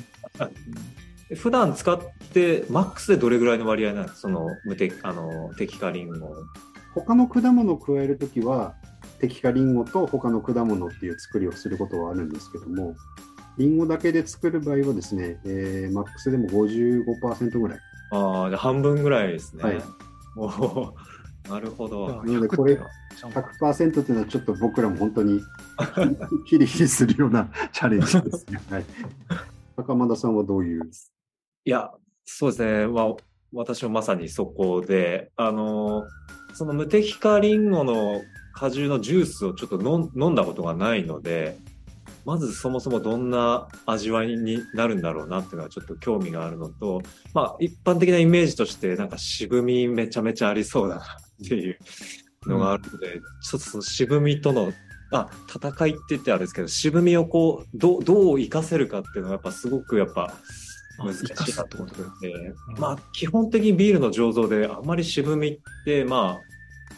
[1.35, 1.99] 普段使っ
[2.33, 4.21] て、マックスでどれぐらいの割合なんですか？
[4.23, 6.35] その無敵、あの、敵化リンゴ。
[6.95, 8.75] 他の果物を加えるときは、
[9.21, 12.95] 適化リンゴと他の果物っていう作りをすることはあるんですけども、
[13.57, 17.79] リンゴだけで作る場合はですね、えー、マックスでも55%ぐらい。
[18.11, 19.63] ああ、じゃあ半分ぐらいですね。
[19.63, 19.83] はい
[20.37, 20.93] おー
[21.49, 22.09] なるほど。
[22.09, 22.81] なのでこれ
[23.21, 25.41] 100%っていうのはちょっと僕らも本当に
[26.47, 28.61] ヒリヒリするようなチャレンジですね。
[28.71, 28.85] はい。
[29.77, 30.83] 袴田さんはどういう？
[31.67, 31.91] いや、
[32.25, 32.87] そうですね。
[32.87, 33.15] まあ、
[33.53, 36.05] 私もまさにそこで、あの、
[36.55, 38.23] その無敵化リンゴの
[38.55, 41.59] 果汁のジュースをちょっと飲んだことがないので、
[42.25, 47.03] まずそもそもどんな味わいになるんだろうなっていうのはちょっと興味があるのと、
[47.35, 51.79] まあ一般的なイメージとしてなんか渋みめちゃめちゃありそうだなっていう
[52.47, 54.73] のがあるので、ちょっとその渋みとの、
[55.13, 60.35] あ、戦いって言ってあれですけど、渋みをこう、どう、どう活かせるかっていうのはやっぱすごくやっぱ
[60.99, 61.21] 難し
[61.53, 61.77] いなって。
[61.77, 62.79] ことで、うん。
[62.79, 66.39] まあ基本的にビールの醸造であんまり渋みってま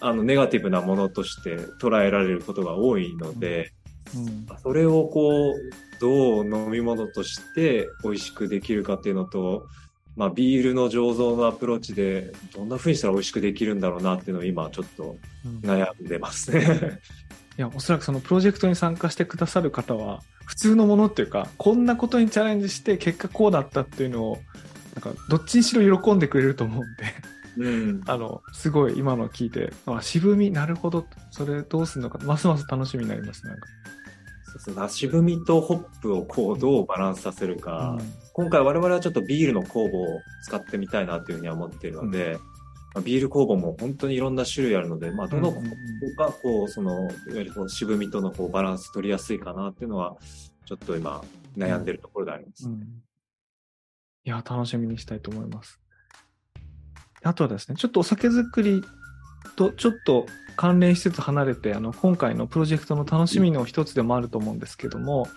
[0.00, 3.75] ああのネガティブなものとして捉えられることが多いので、うん
[4.62, 9.66] それをこうどう飲み物として美味しくできるかっていうのと、
[10.16, 17.00] まあビールの醸造のアプローチでどんな風にしたら美味しくできるんだろうなっていうのを今ちょっとうん悩んでますね。
[17.58, 24.38] いや、おそらくそのプロジェクトに参加してくださる方は、普通のものっていうか、こんなことにチャレンジして結果こうだったっていうのを、
[24.94, 28.02] なんか、どっちにしろ喜んでくれると思うんで、うん。
[28.08, 33.66] あの、すごい今の聞いて、あ、渋み、なるほど、それどうするのか、ますます楽しみになります、なんか。
[34.58, 34.88] そうですね。
[34.88, 37.96] 渋みとホップをこうどうバランスさせるか。
[37.98, 42.38] うん今回我々はちょっとビールの酵母を使ってみたいなというふうには思っているので、
[42.94, 45.62] まあビール酵母も本当にいろんな種類あるので、まあ、どの酵
[46.18, 50.18] 母がこう、その、いわゆるこう渋みとのこうバランス取りやすいかなっていうのは、
[50.66, 51.24] ちょっと今
[51.56, 52.68] 悩んでるところであります。
[52.68, 52.82] うん
[54.26, 55.80] いや、楽しみにしたいと思います。
[57.22, 58.82] あとはですね、ちょっとお酒作り
[59.54, 60.26] とちょっと
[60.56, 65.28] 関連しつつ離れて、あの、今回のプロジェクトの楽しみの一つでもあると思うんですけども、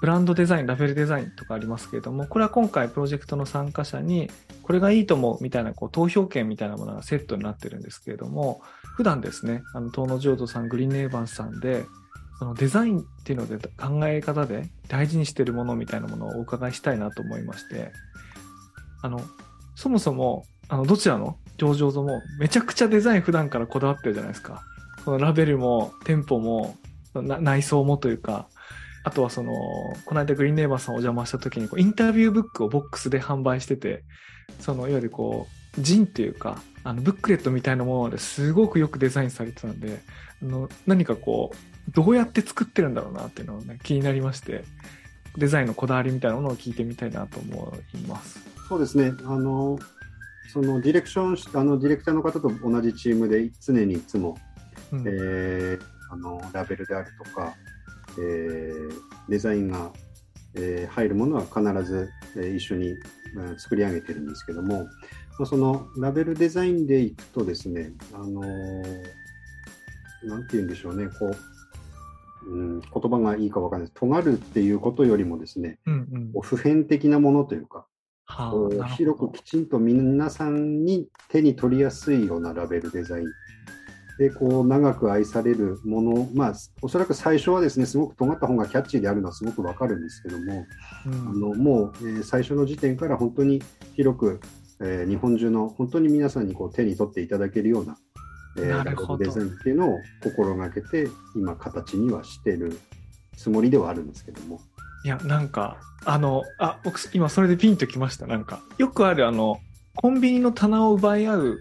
[0.00, 4.30] ブランドデザイン、ラベルデザインとかありますけれども、これは今回プロジェクトの参加者に、
[4.62, 8.60] これがいいと思うみたいなこう投票権みたいなものがセットになってるんですけれども、
[8.96, 11.86] 普段ですね、あの、東野浄土さん、グリーンネイバースさんで、
[12.38, 17.92] そのデザインっていうので考え方で大事にしてるものみたいなものをお伺いしたいなと思いまして、
[19.02, 19.20] あの、
[19.74, 24.62] そもそも、あの、どちらの上場もめちゃくちゃデザイン普段からこだわってるじゃないですか。
[25.04, 26.76] そのラベルも店舗も
[27.14, 28.48] 内装もというか、
[29.04, 29.52] あとはその、
[30.06, 34.02] この間グリーンネイバーさんお邪魔した時にこうインタビューブックをボックスで販売してて、
[34.60, 35.46] そのいわゆるこ
[35.78, 40.00] う、ジンっていうか、あのブックレットみたいなものですごくよくデザインされてたんで、
[40.42, 44.64] あの何かこう、どうやって作ってるんだろうなっていうのをね、気になりまして、
[45.36, 48.40] デザインのこだわりみたいなものを聞いてみたいなと思います。
[48.68, 49.78] そうですね、あの、
[50.54, 54.38] そのディレクションし、あのディレクターの方と同じチームで常にいつも、
[54.92, 55.80] うんえー
[56.12, 57.56] あのラベルであるとか、
[58.16, 58.92] えー
[59.28, 59.90] デザインが、
[60.54, 64.84] えー入るものは必ず、えー一緒に、うん作り上げてるんですけども、
[65.40, 68.84] まあそのラベルデザインでいくとですね、あのー
[70.22, 71.34] なんて言うんでしょうね、こ
[72.46, 73.98] う、うん、言葉がいいかわからないです。
[73.98, 75.94] 尖るっていうことよりもですね、うん
[76.34, 77.86] うん普遍的なものというか、
[78.26, 83.26] はあ広くきちんと皆さんに手に取りやすいようなラベルデザイン。
[84.18, 90.66] でこう長く愛されるもの、まあ、おそらく最初はですねすごく尖った方がキャッチーであるのはすごくわかるんですけども、
[91.06, 91.12] うん。
[91.12, 93.60] あのもう、えー最初の時点から本当に
[93.96, 94.40] 広く、
[94.80, 97.96] えー日本中の本当に皆さんにこう手に取っていただけるような、
[98.58, 102.78] えーラベルデザインっていうのを心がけて今形にはしてる
[103.36, 104.60] つもりではあるんですけども。
[105.04, 105.76] いや、なんか、
[106.06, 108.26] あの、あ、僕、今それでピンときました。
[108.26, 109.58] なんか、よくある、あの、
[109.96, 111.58] コンビニの棚を奪い合う、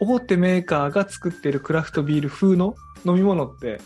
[0.00, 2.74] 大手メーカーが作ってるクラフトビール風の
[3.04, 3.80] 飲み物って、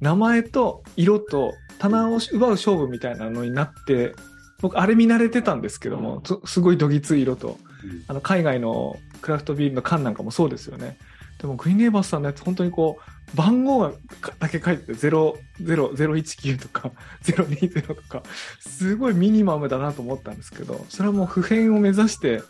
[0.00, 4.14] 名前と色と棚を奪う勝負みたいなのになって、
[4.60, 10.98] 僕、あれ見慣れてたんですけども、すすごいどぎつい色と、うんあの、海外のクラフトビールの缶なんかもそうですよね。
[11.40, 12.98] でも、グリーンネイバースさんのやつ、本当にこ
[13.34, 13.92] う、番号
[14.38, 18.22] だけ書いてて、0、0、019とか、 020とか、
[18.60, 22.42] すごいミニマムだなと思ったんですけど、それはもう普遍を目指して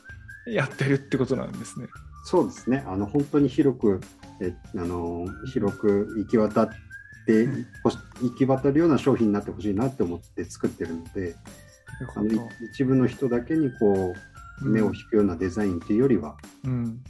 [0.47, 1.86] やってるってことなんですね。
[2.24, 2.84] そうですね。
[2.86, 4.01] あの本当に広く
[4.41, 6.68] えあの広く行き渡っ
[7.26, 7.66] て、うん
[8.22, 11.36] 行き渡るような商品になってほしいなって思って作ってるので、
[12.16, 12.41] あのい
[12.72, 14.14] 一部の人だけにこ
[14.62, 17.01] う目を引くようなデザインっていうよりは、うん。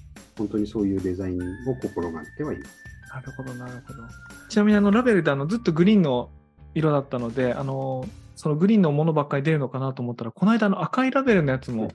[0.40, 2.70] 本当にそういうデザインを心がけてはいます。
[3.14, 4.02] なるほど、なるほど。
[4.48, 6.30] ちなみにあのラベルであのずっとグリーンの
[6.74, 11.92] 色だったので、あの、そのグリーンのものばっかり出るのかなと思ったら、この間あの赤いラベルのやつも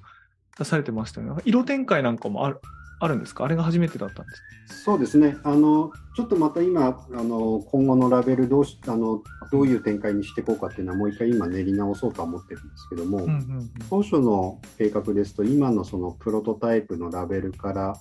[0.59, 1.41] 出されてましたよね。
[1.45, 2.59] 色展開なんかもある、
[2.99, 3.45] ああるんですか？
[3.45, 4.31] あれが初めてだったんで
[4.67, 9.21] すそうですねあのちょっとまた今あの今後のラベルどうしあの
[9.51, 17.95] どういう展開にしていこうかっていうのはもう一回今練り直そうとは思ってるんですけども、うんうんうん、当初の計画ですと今のそのプロトタイプのラベルから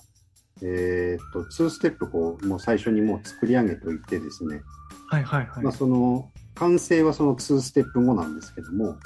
[0.61, 4.61] えー、っと2ステップこうもう最初にもう作り上げておいてですね、
[5.07, 5.63] はいはいはい。
[5.63, 8.97] まあ、その完成はその2ステップ後なんですけども、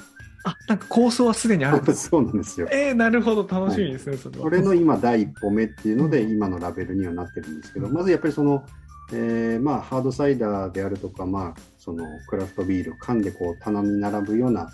[0.46, 1.84] あ、なんか構想はすでにある。
[1.94, 2.68] そうなんですよ。
[2.72, 4.18] えー、なるほど、楽しみですね、は。
[4.18, 8.64] い、それこれの今、第一歩目っていうので、今のラベルにはなってるんですけど、まずやっぱりその、
[9.12, 14.70] えー、まあ、ハードサイダーであるとか、まあ、そのクラフトビール、缶でこう棚に並ぶような、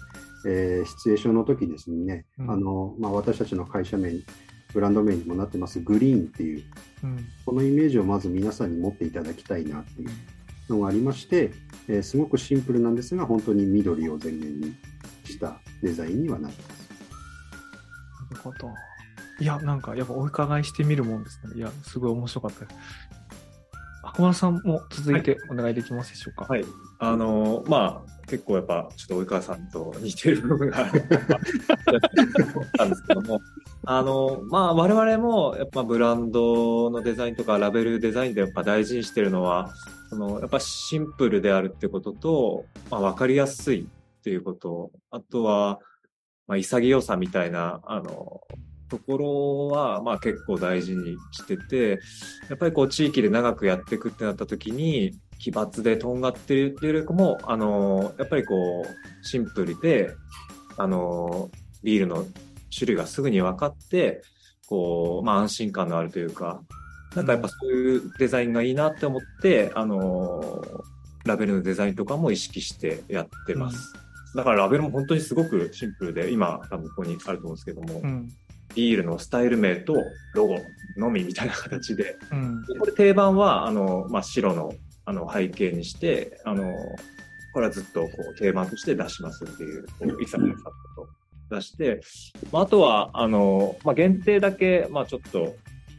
[0.48, 4.12] えー、シチュエーションの時ですね、うん、あのまあ、私たちの会社名、
[4.76, 6.64] ブランド名にもなってます、グリーンっていう、
[7.04, 10.10] うん、このイメージをまず皆さんに持っていただきたいなっていう
[10.70, 11.52] のがありまして、
[11.88, 14.76] えー、すごくシンプルなんですが、本当に緑を前面に
[15.24, 16.90] したデザインにはなってます。
[18.32, 18.70] なるほど。
[19.40, 21.54] いや、なんかやっぱお伺いしてみるもんですね。
[21.56, 22.78] いや、すごい面白かったです。
[24.04, 26.46] 赤丸さんも続いてお願いできますでしょうか？
[26.46, 26.66] はい。
[27.00, 30.80] あのー、まあ、結構やっぱ、ちょっと及川さんと似てる部分が。
[30.80, 30.92] あっ
[32.78, 33.40] たんですけども、
[33.86, 39.74] あの、まあ、我々も、やっぱブランドのデザインとかラベルデザインでやっぱ大事にしてるのは、
[40.10, 43.88] その、やっぱシンプルであるってことと、まあ、わかりやすい
[44.20, 45.80] っていうこと、あとは、
[46.48, 48.42] まあ、潔さみたいな、あの、
[48.90, 52.00] ところは、まあ結構大事にしてて、
[52.50, 60.12] やっぱりこう地域で長くやっていくってなった時に、奇抜でとんがってるっていうよりも、あの、やっぱりこう、シンプルで、
[60.78, 61.50] あの、
[61.84, 62.26] ビールの
[62.76, 64.22] 種類がすぐに分かって、
[64.68, 66.62] こう、まあ安心感のあるというか、
[67.16, 70.64] なんかやっぱそういうデザインがいいなって思って、あの、
[71.26, 73.94] ラベルのデザインとかも意識してやってます。
[74.34, 74.38] うん。
[74.38, 78.30] だからラベルも本当にすごくシンプルで、今多分ここにあると思うんですけども、うん、
[78.76, 79.96] ビールのスタイル名と
[80.34, 80.60] ロゴ
[80.98, 84.74] のみみたいな形で、うん、これ定番はあの、まあ、白の
[85.06, 86.74] あの背景にして、あの
[87.54, 90.48] これはずっとこう定番として出しますっていう、こういささっ
[90.96, 91.08] と
[91.56, 92.02] 出して、
[92.52, 95.56] まあ、あとはあの、まあ、限定だけ、まあ、ちょっと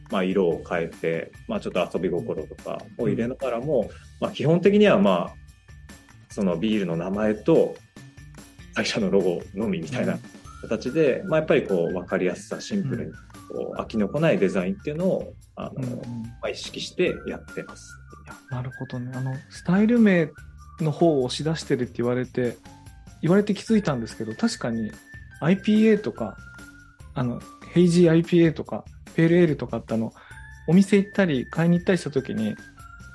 [0.09, 3.89] まあ、色を変えて、まあ、ちょっと遊び心とかを入れながらも、
[4.21, 5.33] まあ、基本的には、まあ、
[6.29, 7.75] そのビールの名前と
[8.73, 10.17] 会社のロゴのみみたいな
[10.61, 15.97] 形で、まあ、やっぱりこう分かりやすさシンプルにこう飽きのこないデザインっていうのをあの、うん。
[16.23, 17.97] まあ、意識してやってます。
[18.49, 20.29] なるほどねあのスタイル名
[20.79, 22.57] の方を押し出してるって言われて
[23.21, 24.91] 言われて気づいたんですけど確かに
[25.41, 26.37] IPA とか
[27.13, 27.41] あの
[27.73, 30.13] ヘイジー IPA とかペールエールとかってあの
[30.67, 32.55] お店行ったり買いに行ったりした時に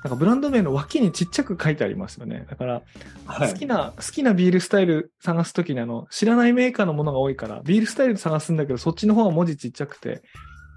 [0.03, 2.45] なんかブランド名の脇にちっちゃく書いてありますよね。
[2.49, 2.81] だから、
[3.25, 10.21] 好きな、はい、好きなビールスタイル探すときにあの、知らないメーカーのものが多いから、ビールスタイル探すんだけど、そっちの方は文字ちっちゃくて、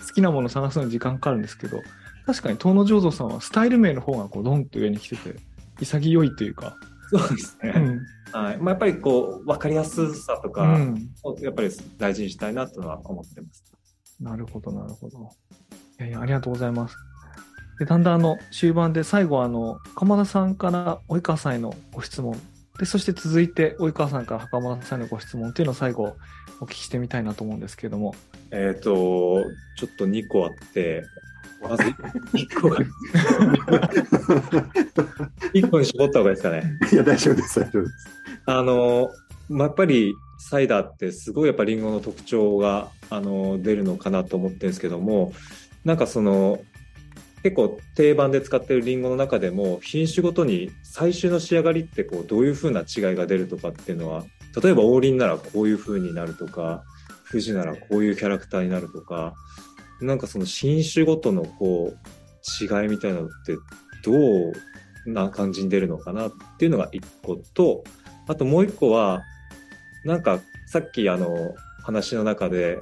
[0.07, 1.83] 好きなもの探すのに時間かかるんですけど、
[2.27, 5.37] 確かに東野醸造さんはスタイル名の方がこうドンと上に来てて、
[5.81, 6.77] 潔いというか。
[7.11, 7.73] そうですね。
[7.77, 8.01] うん、
[8.33, 8.57] はい。
[8.59, 10.77] まあ、やっぱりこう、わかりやすさとか
[11.23, 13.65] を、やっぱり大事にしたいなとは思ってます。
[14.21, 15.31] なるほど、なるほど。
[16.01, 16.97] いやいや、ありがとうございます。
[17.79, 22.41] でだんだんあの終盤で最後あの鎌田さんから及川さんへのご質問
[22.79, 26.17] でそして続いて及川さんから袴田さんへのご質問っていうのを最後
[26.61, 28.15] お聞きしてみたいなと思うんですけれども
[28.51, 29.45] えっ、ー、と
[29.77, 31.05] ちょっと2個あって
[31.69, 32.69] まず1個。
[32.71, 32.79] が
[35.55, 36.79] 1 個に絞った方がいいですかね。
[36.93, 37.95] いや大丈夫です大丈夫です。
[38.47, 39.11] あの、
[39.49, 45.33] まあ、やっぱりサイダーってすごいやっぱリンゴの特徴があの出るのかなと思ってるんですけども
[45.85, 46.61] なんかその
[47.43, 54.25] 結構定番で使ってるリンゴの中でも品種ごとに最終の仕上がりってこうどういう風な違いが出るとかっていうのは
[54.61, 56.83] 例えば王林ならこういう風になるとか
[57.31, 59.35] 富士ならこういうキャラクターになるとか
[60.01, 63.57] なんかその品種ごとのこう違いみたいなのって
[64.05, 67.85] どうな感じに出るのかなっていうのが一個と
[68.29, 69.23] あともう一個は
[70.05, 72.79] なんかさっきあの話の中で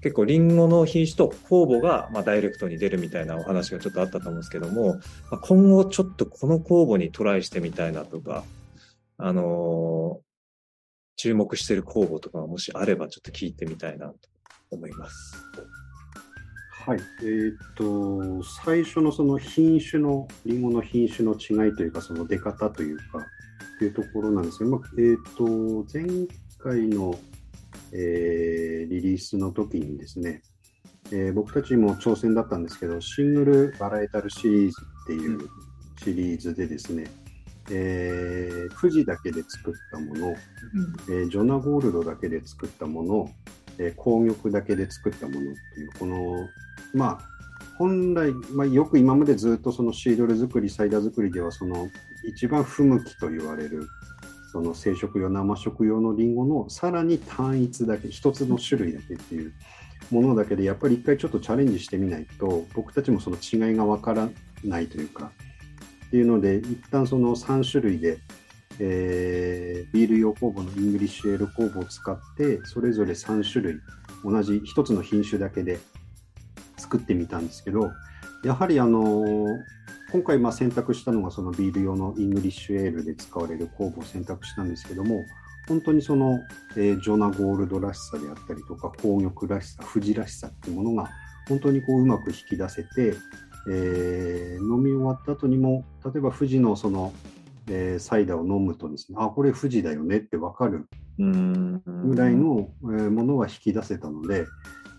[0.00, 4.94] 結構リンゴの品種と酵母がまあダイレクトに出るみたいなお話がちょっとあったと思うんですけども、
[5.30, 8.44] まあ、今後ちょっとこの酵母にトライしてみたいなとか、
[9.16, 10.20] あの、
[11.16, 14.14] 注目してる酵母とかもしあればちょっと聞いてみたいなと
[14.70, 15.36] 思います。
[16.88, 23.26] はい、えー、っと最初のその品種のリンゴの品種の違いというかその出方というか
[23.78, 26.06] というところなんですけど、まあ、えー、っと前
[26.58, 27.18] 回の
[27.92, 30.42] えー、リリースの時にですね、
[31.12, 35.48] えー、僕たちも挑戦だったんですけど、シングルバラエタルシリーズっていう
[36.02, 37.10] シリーズでですね、
[37.70, 43.30] えー、富士だけで作ったもの、うん、えー、ジョナゴールドだけで作ったもの、
[43.78, 45.42] えー、紅玉だけで作ったものっ
[45.74, 46.48] ていう、この
[46.94, 47.38] まあ、
[47.78, 51.88] 本来、まあ、よく今までずっとそのシードル作り、サイダー作りでは、その
[52.24, 53.88] 一番不向きと言われる、
[54.52, 59.52] その生食用、生食用のリンゴのさらに単一だけ、一つの種類だけっていう
[60.10, 64.28] ものだけで、やっぱり一回ちょっとチャレンジしてみないと、僕たちもその違いがわから
[64.64, 65.30] ないというか、
[66.06, 68.18] っていうので、一旦その3種類で、
[68.80, 73.80] えー、ビール用酵母のイングリッシュエール酵母を使って、それぞれ3種類、
[74.24, 75.78] 同じ1つの品種だけで
[76.78, 77.92] 作ってみたんですけど、
[78.44, 79.46] やはりあの
[80.12, 85.24] 今回まあ選択したのがそのビール用のイングリッシュエールで使われる酵母を選択したんですけども、
[85.68, 86.38] 本当にその、
[86.76, 91.10] えー、ジョナゴールドらしさであったりとか、紅玉らしさ、富士らしさっていうものが
[91.48, 93.14] 本当にこううまく引き出せて、
[93.70, 97.12] えー、飲み終わった後にも、例えば富士のその、
[97.68, 104.46] えー、サイダーを飲むとですね、あ、これ富士だよねってわかるぐらいの、えー、ものは引き出せたので、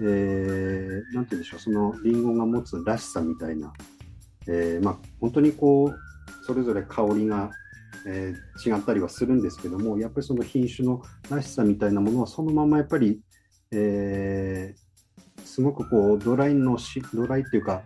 [0.02, 3.74] えー、なんて言うんでしょう、そのリンゴが持つらしさみたいな、
[4.47, 7.52] えー、まあ、本当にこう、それぞれ香りが、
[8.08, 13.22] えー、違ったりはするんですけども、やっぱりその品種のらしさみたいなものは、そのままやっぱり、
[13.72, 17.84] えー、すごくこうドライのし、ドライっていうか、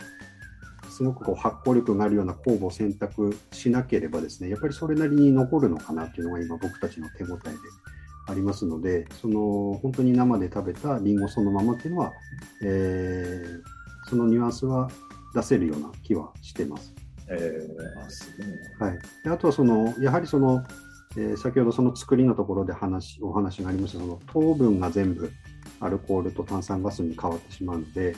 [0.90, 7.58] すごくこう発酵力があるような酵母を選択しなければですね、やっぱりそれなりに残るのかなっていうのが今僕たちの手応えで。
[8.28, 12.12] ありますので、その本当に生で食べたりんごそのままっていうのは、
[12.64, 14.90] えー、そのニュアンスは
[15.34, 16.94] 出せるような気はしてます。
[17.28, 20.64] えー、あすごいはい、であとはそのやはりその、
[21.18, 25.32] えー、先ほどその作りのところで話お話がありましたその糖分が全部
[25.80, 28.16] アルコールと炭酸ガスに変わってしまうので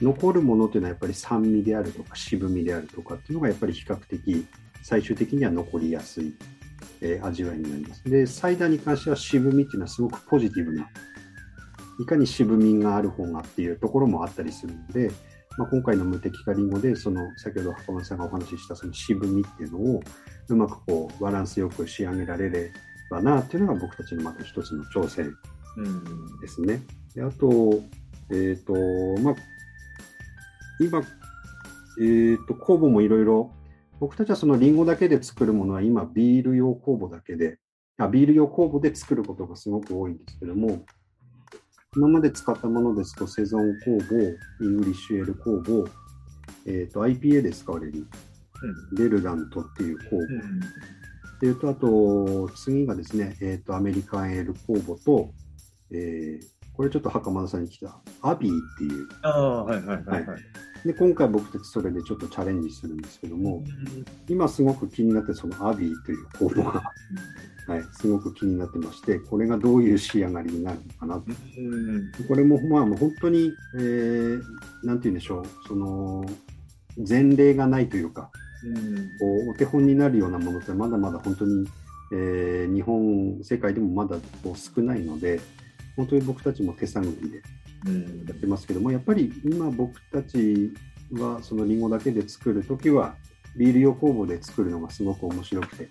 [0.00, 4.46] 残るものというのはやっぱり酸味であるとか渋みであるとかっていうのがやっぱり比較的
[4.82, 6.34] 最終的には残りやすい
[7.00, 8.04] えー、味わいになります。
[8.04, 10.88] で、サイダーに関しては渋みっていうのはすごくポジティブな、
[12.00, 15.10] いかに渋みがある方がっていうところもあったりするので、
[15.58, 20.02] まあ、今回の無敵化リンゴで、その先ほど袴田さんがお話ししたその渋みっていうのを
[20.48, 22.70] うまくこうバランスよく仕上げられれ
[23.10, 25.34] ばなっていうのが僕たちのまた一つの挑戦
[26.40, 26.82] ですね。
[27.14, 27.80] であと、
[28.30, 29.34] えっ、ー、と、まあ、
[30.80, 33.50] 今、えっ、ー、と、酵母もいろいろ
[33.98, 37.58] 僕たちはそのリンゴだけで作るものは今ビール用酵母だけで、
[37.98, 40.84] あビール用酵母で作ることがすごく多いんですけども、
[41.96, 44.14] 今まで使ったものですと、セゾン酵母、
[44.64, 45.90] イングリッシュエール酵母、
[46.66, 48.06] えーと、IPA で使われる、
[48.92, 51.40] デルラントっていう酵母。
[51.40, 55.30] でいうと、あと、次がですね、えーと、アメリカンエール酵母と、
[55.90, 59.08] えー、これちょっと袴田さんに来た、アビーっていう。
[59.22, 63.64] ああ、はいはいはい、はい、はいで今回僕たちそれでちょっとチャレンジするんですけども、
[64.28, 66.92] 今すごく気になってそのアビーというコードが、
[67.66, 71.22] はい、すごく気になってましてこれがどういう仕上がりになるのかなと、
[72.28, 74.42] これもまあもう本当に、えー、
[74.84, 76.24] なんて言うんでしょうその
[77.06, 78.30] 前例がないというか、
[79.18, 81.66] こうお手本になるようなものってまだまだ本当に、
[82.12, 85.40] えー、日本世界でもまだこう少ないので
[85.96, 87.42] 本当に僕たちも手探りで
[88.26, 90.72] やってますけども、やっぱり今僕たち
[91.12, 93.16] はそのりんごだけで作るときは、
[93.56, 95.88] ビール用酵母で作るのがすごく面白くて、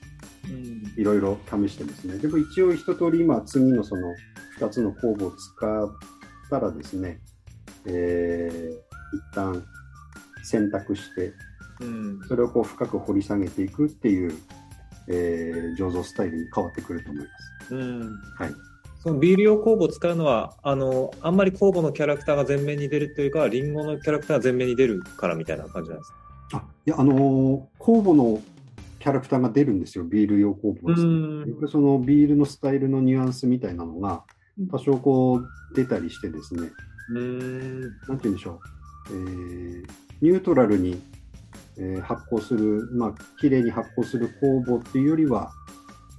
[0.97, 2.17] いろいろ試してますね。
[2.17, 4.13] でも一応一通り今次のその
[4.59, 5.89] 2つの酵母を使っ
[6.49, 7.19] たらですね、
[7.86, 9.63] えー、一旦
[10.43, 11.33] 選択して、
[12.27, 14.33] それをこう深く掘り下げていくっていう、
[15.07, 17.29] えー、醸造スタイルに変わってくると思いま
[17.65, 17.73] す。
[18.43, 18.74] はい
[19.06, 26.18] そのビール用酵母を使うのはあのあんまり酵母のキャラクターが前面に出るというかリンゴのキャラクターが前面に出るからみたいな感じなんですか？
[26.53, 28.41] あいやあの酵母の
[28.99, 34.24] キャラクターが出るんですよビール用酵母です、ね、そのビールのスタイルのニュアンスみたいなのが
[34.72, 36.72] 多少こう出たりしてですね。
[37.12, 37.82] うん。
[37.82, 38.60] なんて言うんでしょう、
[39.12, 39.86] えー、
[40.22, 40.99] ニュートラルに、
[41.78, 45.51] えー、発酵するまあ綺麗に発酵する酵母っていうよりは、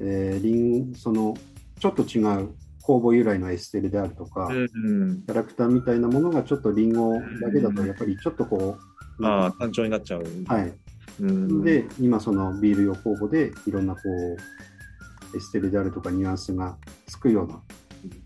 [0.01, 1.35] えー、リンその
[1.81, 2.51] ちょっと違う
[2.87, 8.79] 酵母由来のエステルであるとか、うんうん、キャラクターみたいなものがちょっとリンゴだけだとやっぱりちょっとこ
[9.19, 10.25] う、ああ単調になっちゃう。
[10.47, 10.73] はい。
[11.19, 16.77] うん、で今そのビール用酵母でいろんなこうエステルであるとかニュアンスが
[17.07, 17.63] つくような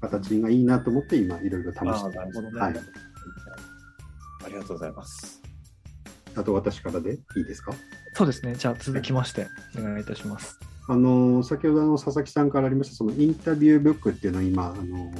[0.01, 2.05] 形がいいなと思って今いろいろ試してます。
[2.11, 2.75] なるほどね、はい。
[4.45, 5.41] ありがとうございます。
[6.37, 7.73] あと私からでいいですか？
[8.15, 8.55] そうですね。
[8.57, 9.47] じゃあ続きまして
[9.79, 10.59] お願いいたします。
[10.91, 15.12] あの先ほどの佐々木さんからありましたそのインタビューブックっていうのは今あの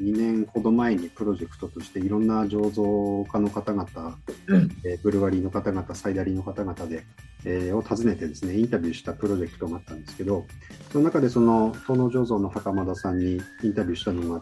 [0.00, 7.06] 2年ほど前にプロジェクトとしていろんな醸造家の方々、うん、えー、ブルワリーの方々サイダリーの方々で、
[7.44, 10.44] えー、を訪ねてですねインタビューしたプロジェクトがあったんですけど
[10.90, 14.40] その中でその東農醸造の袴田さんにインタビューしたのが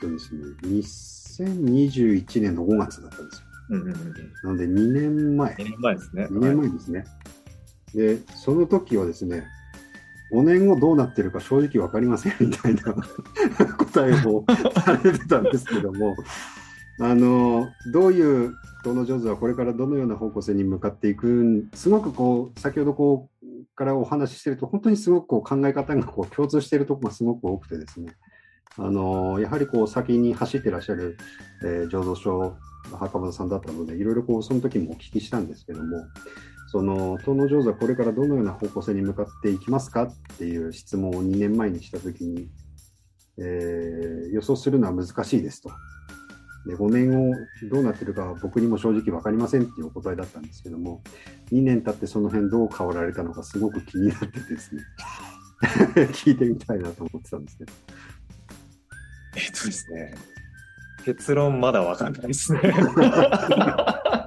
[0.00, 0.44] ですね
[1.42, 3.46] 2021年の5月だったんですよ。
[3.70, 3.94] うんうんうん。
[4.44, 6.26] なので2年前、2年前ですね。
[6.26, 7.04] 2年前ですね。
[7.94, 9.44] で、その時はですね、
[10.32, 12.82] 5年後どうなってるか正直わかりませんみたいな
[13.76, 14.44] 答えを
[14.84, 16.16] されてたんですけども、
[17.00, 23.42] あの、どういう東野上手はこれからどのような方向性に向かっていくん、すごくこう、先ほどこう、
[23.74, 28.14] からお話ししてると、本当にすごくこう考え方がこう共通しているところがすごく多くてですね、
[28.78, 31.16] あの、やはりこう先に走ってらっしゃる、
[31.64, 32.56] えー醸造所、
[32.98, 36.04] 袴田さんだったので、いろいろこう、その時もお聞きしたんですけども、
[36.72, 42.48] その、東野上手はこれからどのような方向性に向かっていきますかっていう質問を2年前にした時に、
[43.36, 45.70] えー予想するのは難しいですと。
[46.66, 47.34] で、5年を
[47.70, 51.02] どうなってるかは僕にも正直分かりませんっていうお答えだったんですけども、
[51.52, 54.82] 2年経ってその辺どう変わられたのかすごく気になってですね、
[56.14, 57.72] 聞いてみたいなと思ってたんですけど。
[59.36, 60.14] えっとですね。
[61.04, 62.60] 結論まだわかんないですね。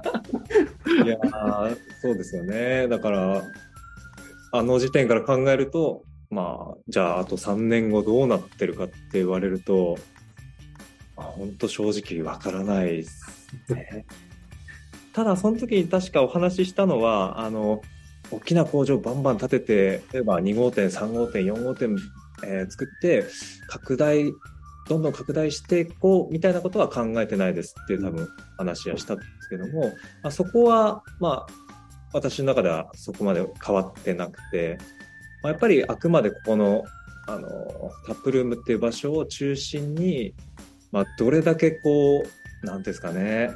[1.06, 2.88] いやそうですよね。
[2.88, 3.42] だから、
[4.52, 9.98] あの時点から考えると、まあ、じゃああと3年後どうなってるかって言われると、
[11.16, 13.24] 本当正直わからないです
[13.70, 14.06] ね。
[15.12, 17.80] ただ、その時に確かお話ししたのは、あの、
[18.30, 21.96] 大きな工場バンバン建てて、例えば2号店、3号店、4号店、
[22.44, 23.24] えー作って、
[23.68, 24.24] 拡大、
[24.88, 29.16] どんどん拡大していこうみたいなことは考えてないですっていう多分話はした
[29.46, 29.92] ですけども、
[30.22, 31.52] まあ、そこは、まあ、
[32.12, 34.78] 私の中ではそこまで変わってなくて、
[35.42, 36.84] まあ、やっぱりあくまでここの、
[37.28, 37.48] あの、
[38.06, 40.34] タップルームっていう場所を中心に、
[40.92, 42.24] まあ、どれだけこ
[42.62, 43.50] う、なんですかね、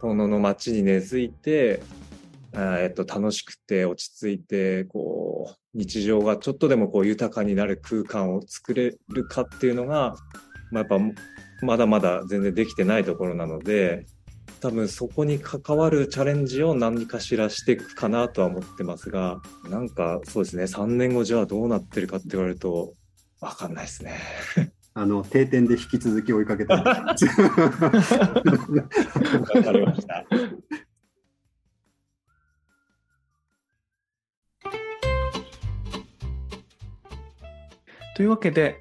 [0.00, 1.82] 遠野の街に根付いて、
[2.54, 10.14] えっと、楽しくて落ち着いて、こう、日常がちょっとでもこう豊かになる空間を作れるかっていうのが、
[10.70, 10.98] まあ、やっぱ
[11.62, 14.06] まだまだ全然できてないところなので、
[14.60, 19.40] 多分そこに関わるチャレンジを何かしらしていくかなとは思ってますが、
[19.70, 22.94] なんかそうですね、3年後じゃあどうなってるかって言われると、
[23.40, 24.18] わかんないですね。
[24.94, 27.24] あの、定点で引き続き追いかけてます。
[27.30, 27.32] わ
[29.62, 30.24] かりました。
[38.16, 38.80] というわけで、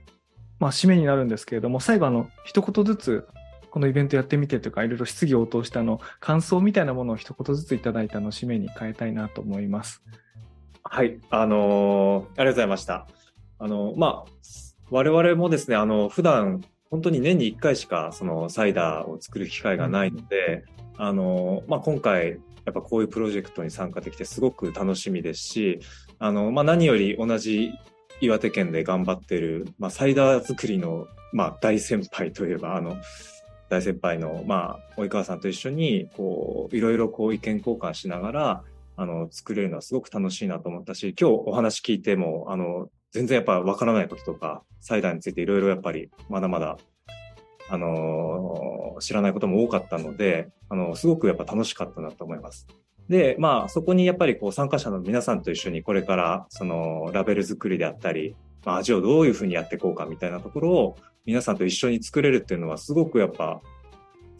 [0.59, 3.27] まあ、締めになるんですけれども、最後、あの、一言ずつ、
[3.77, 10.01] このイベントやってみてとか、いろいろ質疑応答したの、感想みたいなものを一言ずついただいたのを締めに変えたいなと思います。
[10.83, 13.07] はい、あのーありがとうございました。
[13.59, 14.31] あの、まあ、
[14.89, 20.65] 我々もですね、あの、普段、本当に年に1回しか、その、サイダーを作る機会がないので、
[20.97, 25.81] あの、まあ、今回、やっぱこういうプロジェクトに参加できてすごく楽しみですし、
[26.17, 27.73] あの、まあ、何より同じ
[28.21, 32.97] 岩手県で頑張ってる、まあ、サイダー作りの、まあ、大先輩といえば、あの、
[33.69, 38.63] 大先輩の、まあ、及川さんと一緒に、こう、いろいろこう意見交換しながら、
[38.95, 46.77] あの、作れるのはすごく楽しいなと思ったし、今日お話聞いても、あの、全然やっぱわからないこととか、サイダーについていろいろやっぱりまだまだ、
[47.69, 52.67] あのー知らないことも多かったので、あの、すごくやっぱ楽しかったなと思います。
[53.09, 60.97] で、まあ、そこにやっぱりこう参加者の皆さんと一緒にこれから、その、ラベル作りであったり、まあ、味をどういうふうにやっていこうかみたいなところを
[61.27, 63.61] 皆さんと一緒に作れるっていうのはすごくやっぱ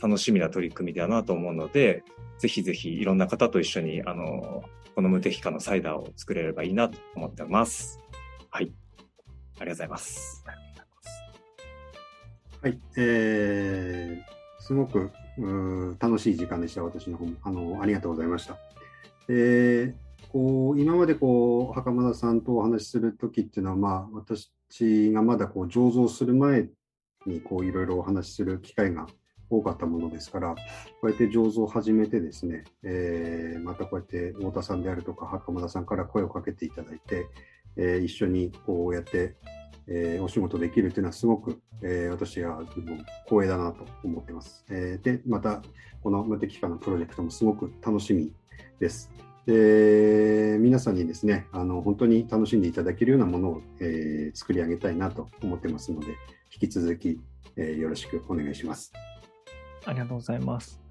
[0.01, 2.01] 楽しみな取り組みだなと思うので、
[2.39, 4.63] ぜひぜひいろんな方と一緒に、あの、
[4.95, 7.99] この無敵化のサイダーを作れればいいなと思ってます。
[8.49, 8.71] はい。
[9.59, 10.45] ありがとうございます。
[12.61, 17.33] はい、えー、すごくうー楽しい時間でした、私の方も。
[17.43, 18.57] あの、ありがとうございました。
[19.27, 26.69] えーこう今までこう袴田さんとお話しするときっていうのは、まあ、私がまだこう醸造する前
[27.25, 29.07] にいろいろお話しする機会が
[29.49, 37.27] 多かったものですから、こうやって醸造を始めてですね、えーまたこうやって太田さんであるとか袴田さんから声をかけていただいて、
[37.77, 39.35] えー一緒にこうやって、
[39.87, 42.61] えーお仕事できるというのはすごく、えー私は
[43.25, 44.65] 光栄だなと思ってます。
[44.69, 45.61] えーで、また
[46.03, 48.31] この無敵化のプロジェクトもすごく楽しみ
[48.79, 49.26] です。
[49.47, 56.07] で皆さんにですねあの本当に楽しんでいただけるようなものを、えー作り上げたいなと思ってますので
[56.53, 57.17] 引き続き、
[57.55, 58.91] えーよろしくお願いします。
[59.85, 60.81] ありがとうございます。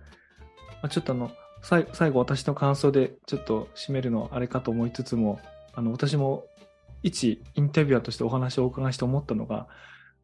[0.88, 1.30] ちょっとあの、
[1.62, 5.38] さい最後私の感想でちょっと締めるのあれかと思いつつも、
[5.74, 6.46] あの、私も
[7.02, 9.68] 一インタビュアーとしてお話をお伺いして思ったのが、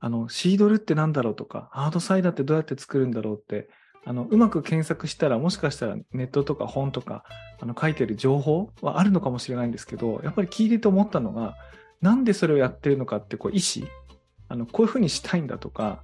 [0.01, 3.69] あの、シードルってなんだろうとか、ハードサイダーってどうやって作るんだろうって、
[4.05, 7.25] あの、うまく検索したら、もしかしたらネットとか本とか、
[7.61, 11.57] あの、書いてる情報はあるのかもしれないんですけど、やっぱり聞いてて思ったのが、
[12.01, 13.87] なんでそれをやってるのかって、こう、意思
[14.49, 16.03] あの、こういうふうにしたいんだとか、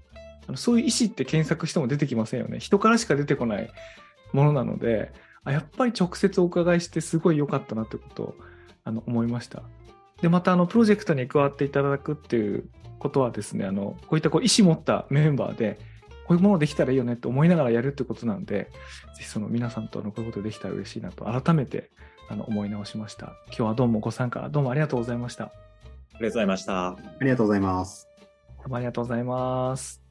[0.49, 2.59] あのそういう意思って検索しても出てきませんよね。
[2.59, 3.71] 人からしか出てこない
[4.33, 5.13] ものなので、
[5.45, 8.35] あやっぱり直接お伺いしてすごい良かったなってことを
[8.85, 9.63] あの思いました。
[10.23, 12.65] で、またあのプロジェクトに加わっていただくっていう
[12.99, 15.79] ことはですね、あのこういったこう意思持ったメンバーで、
[16.29, 18.71] こういうものできたらいいよねって思いながらやるってことなんで、
[19.17, 21.91] ぜひその皆さんとのこういうことできたら嬉しいなと改めて
[22.29, 23.33] あの思い直しました。
[23.47, 25.45] 今日はどうもご参加どうもありがとうございました。
[25.45, 25.51] あ
[26.21, 26.89] りがとうございました。
[26.89, 28.09] ありがとうございます。
[28.59, 30.08] どうもありがとうございます。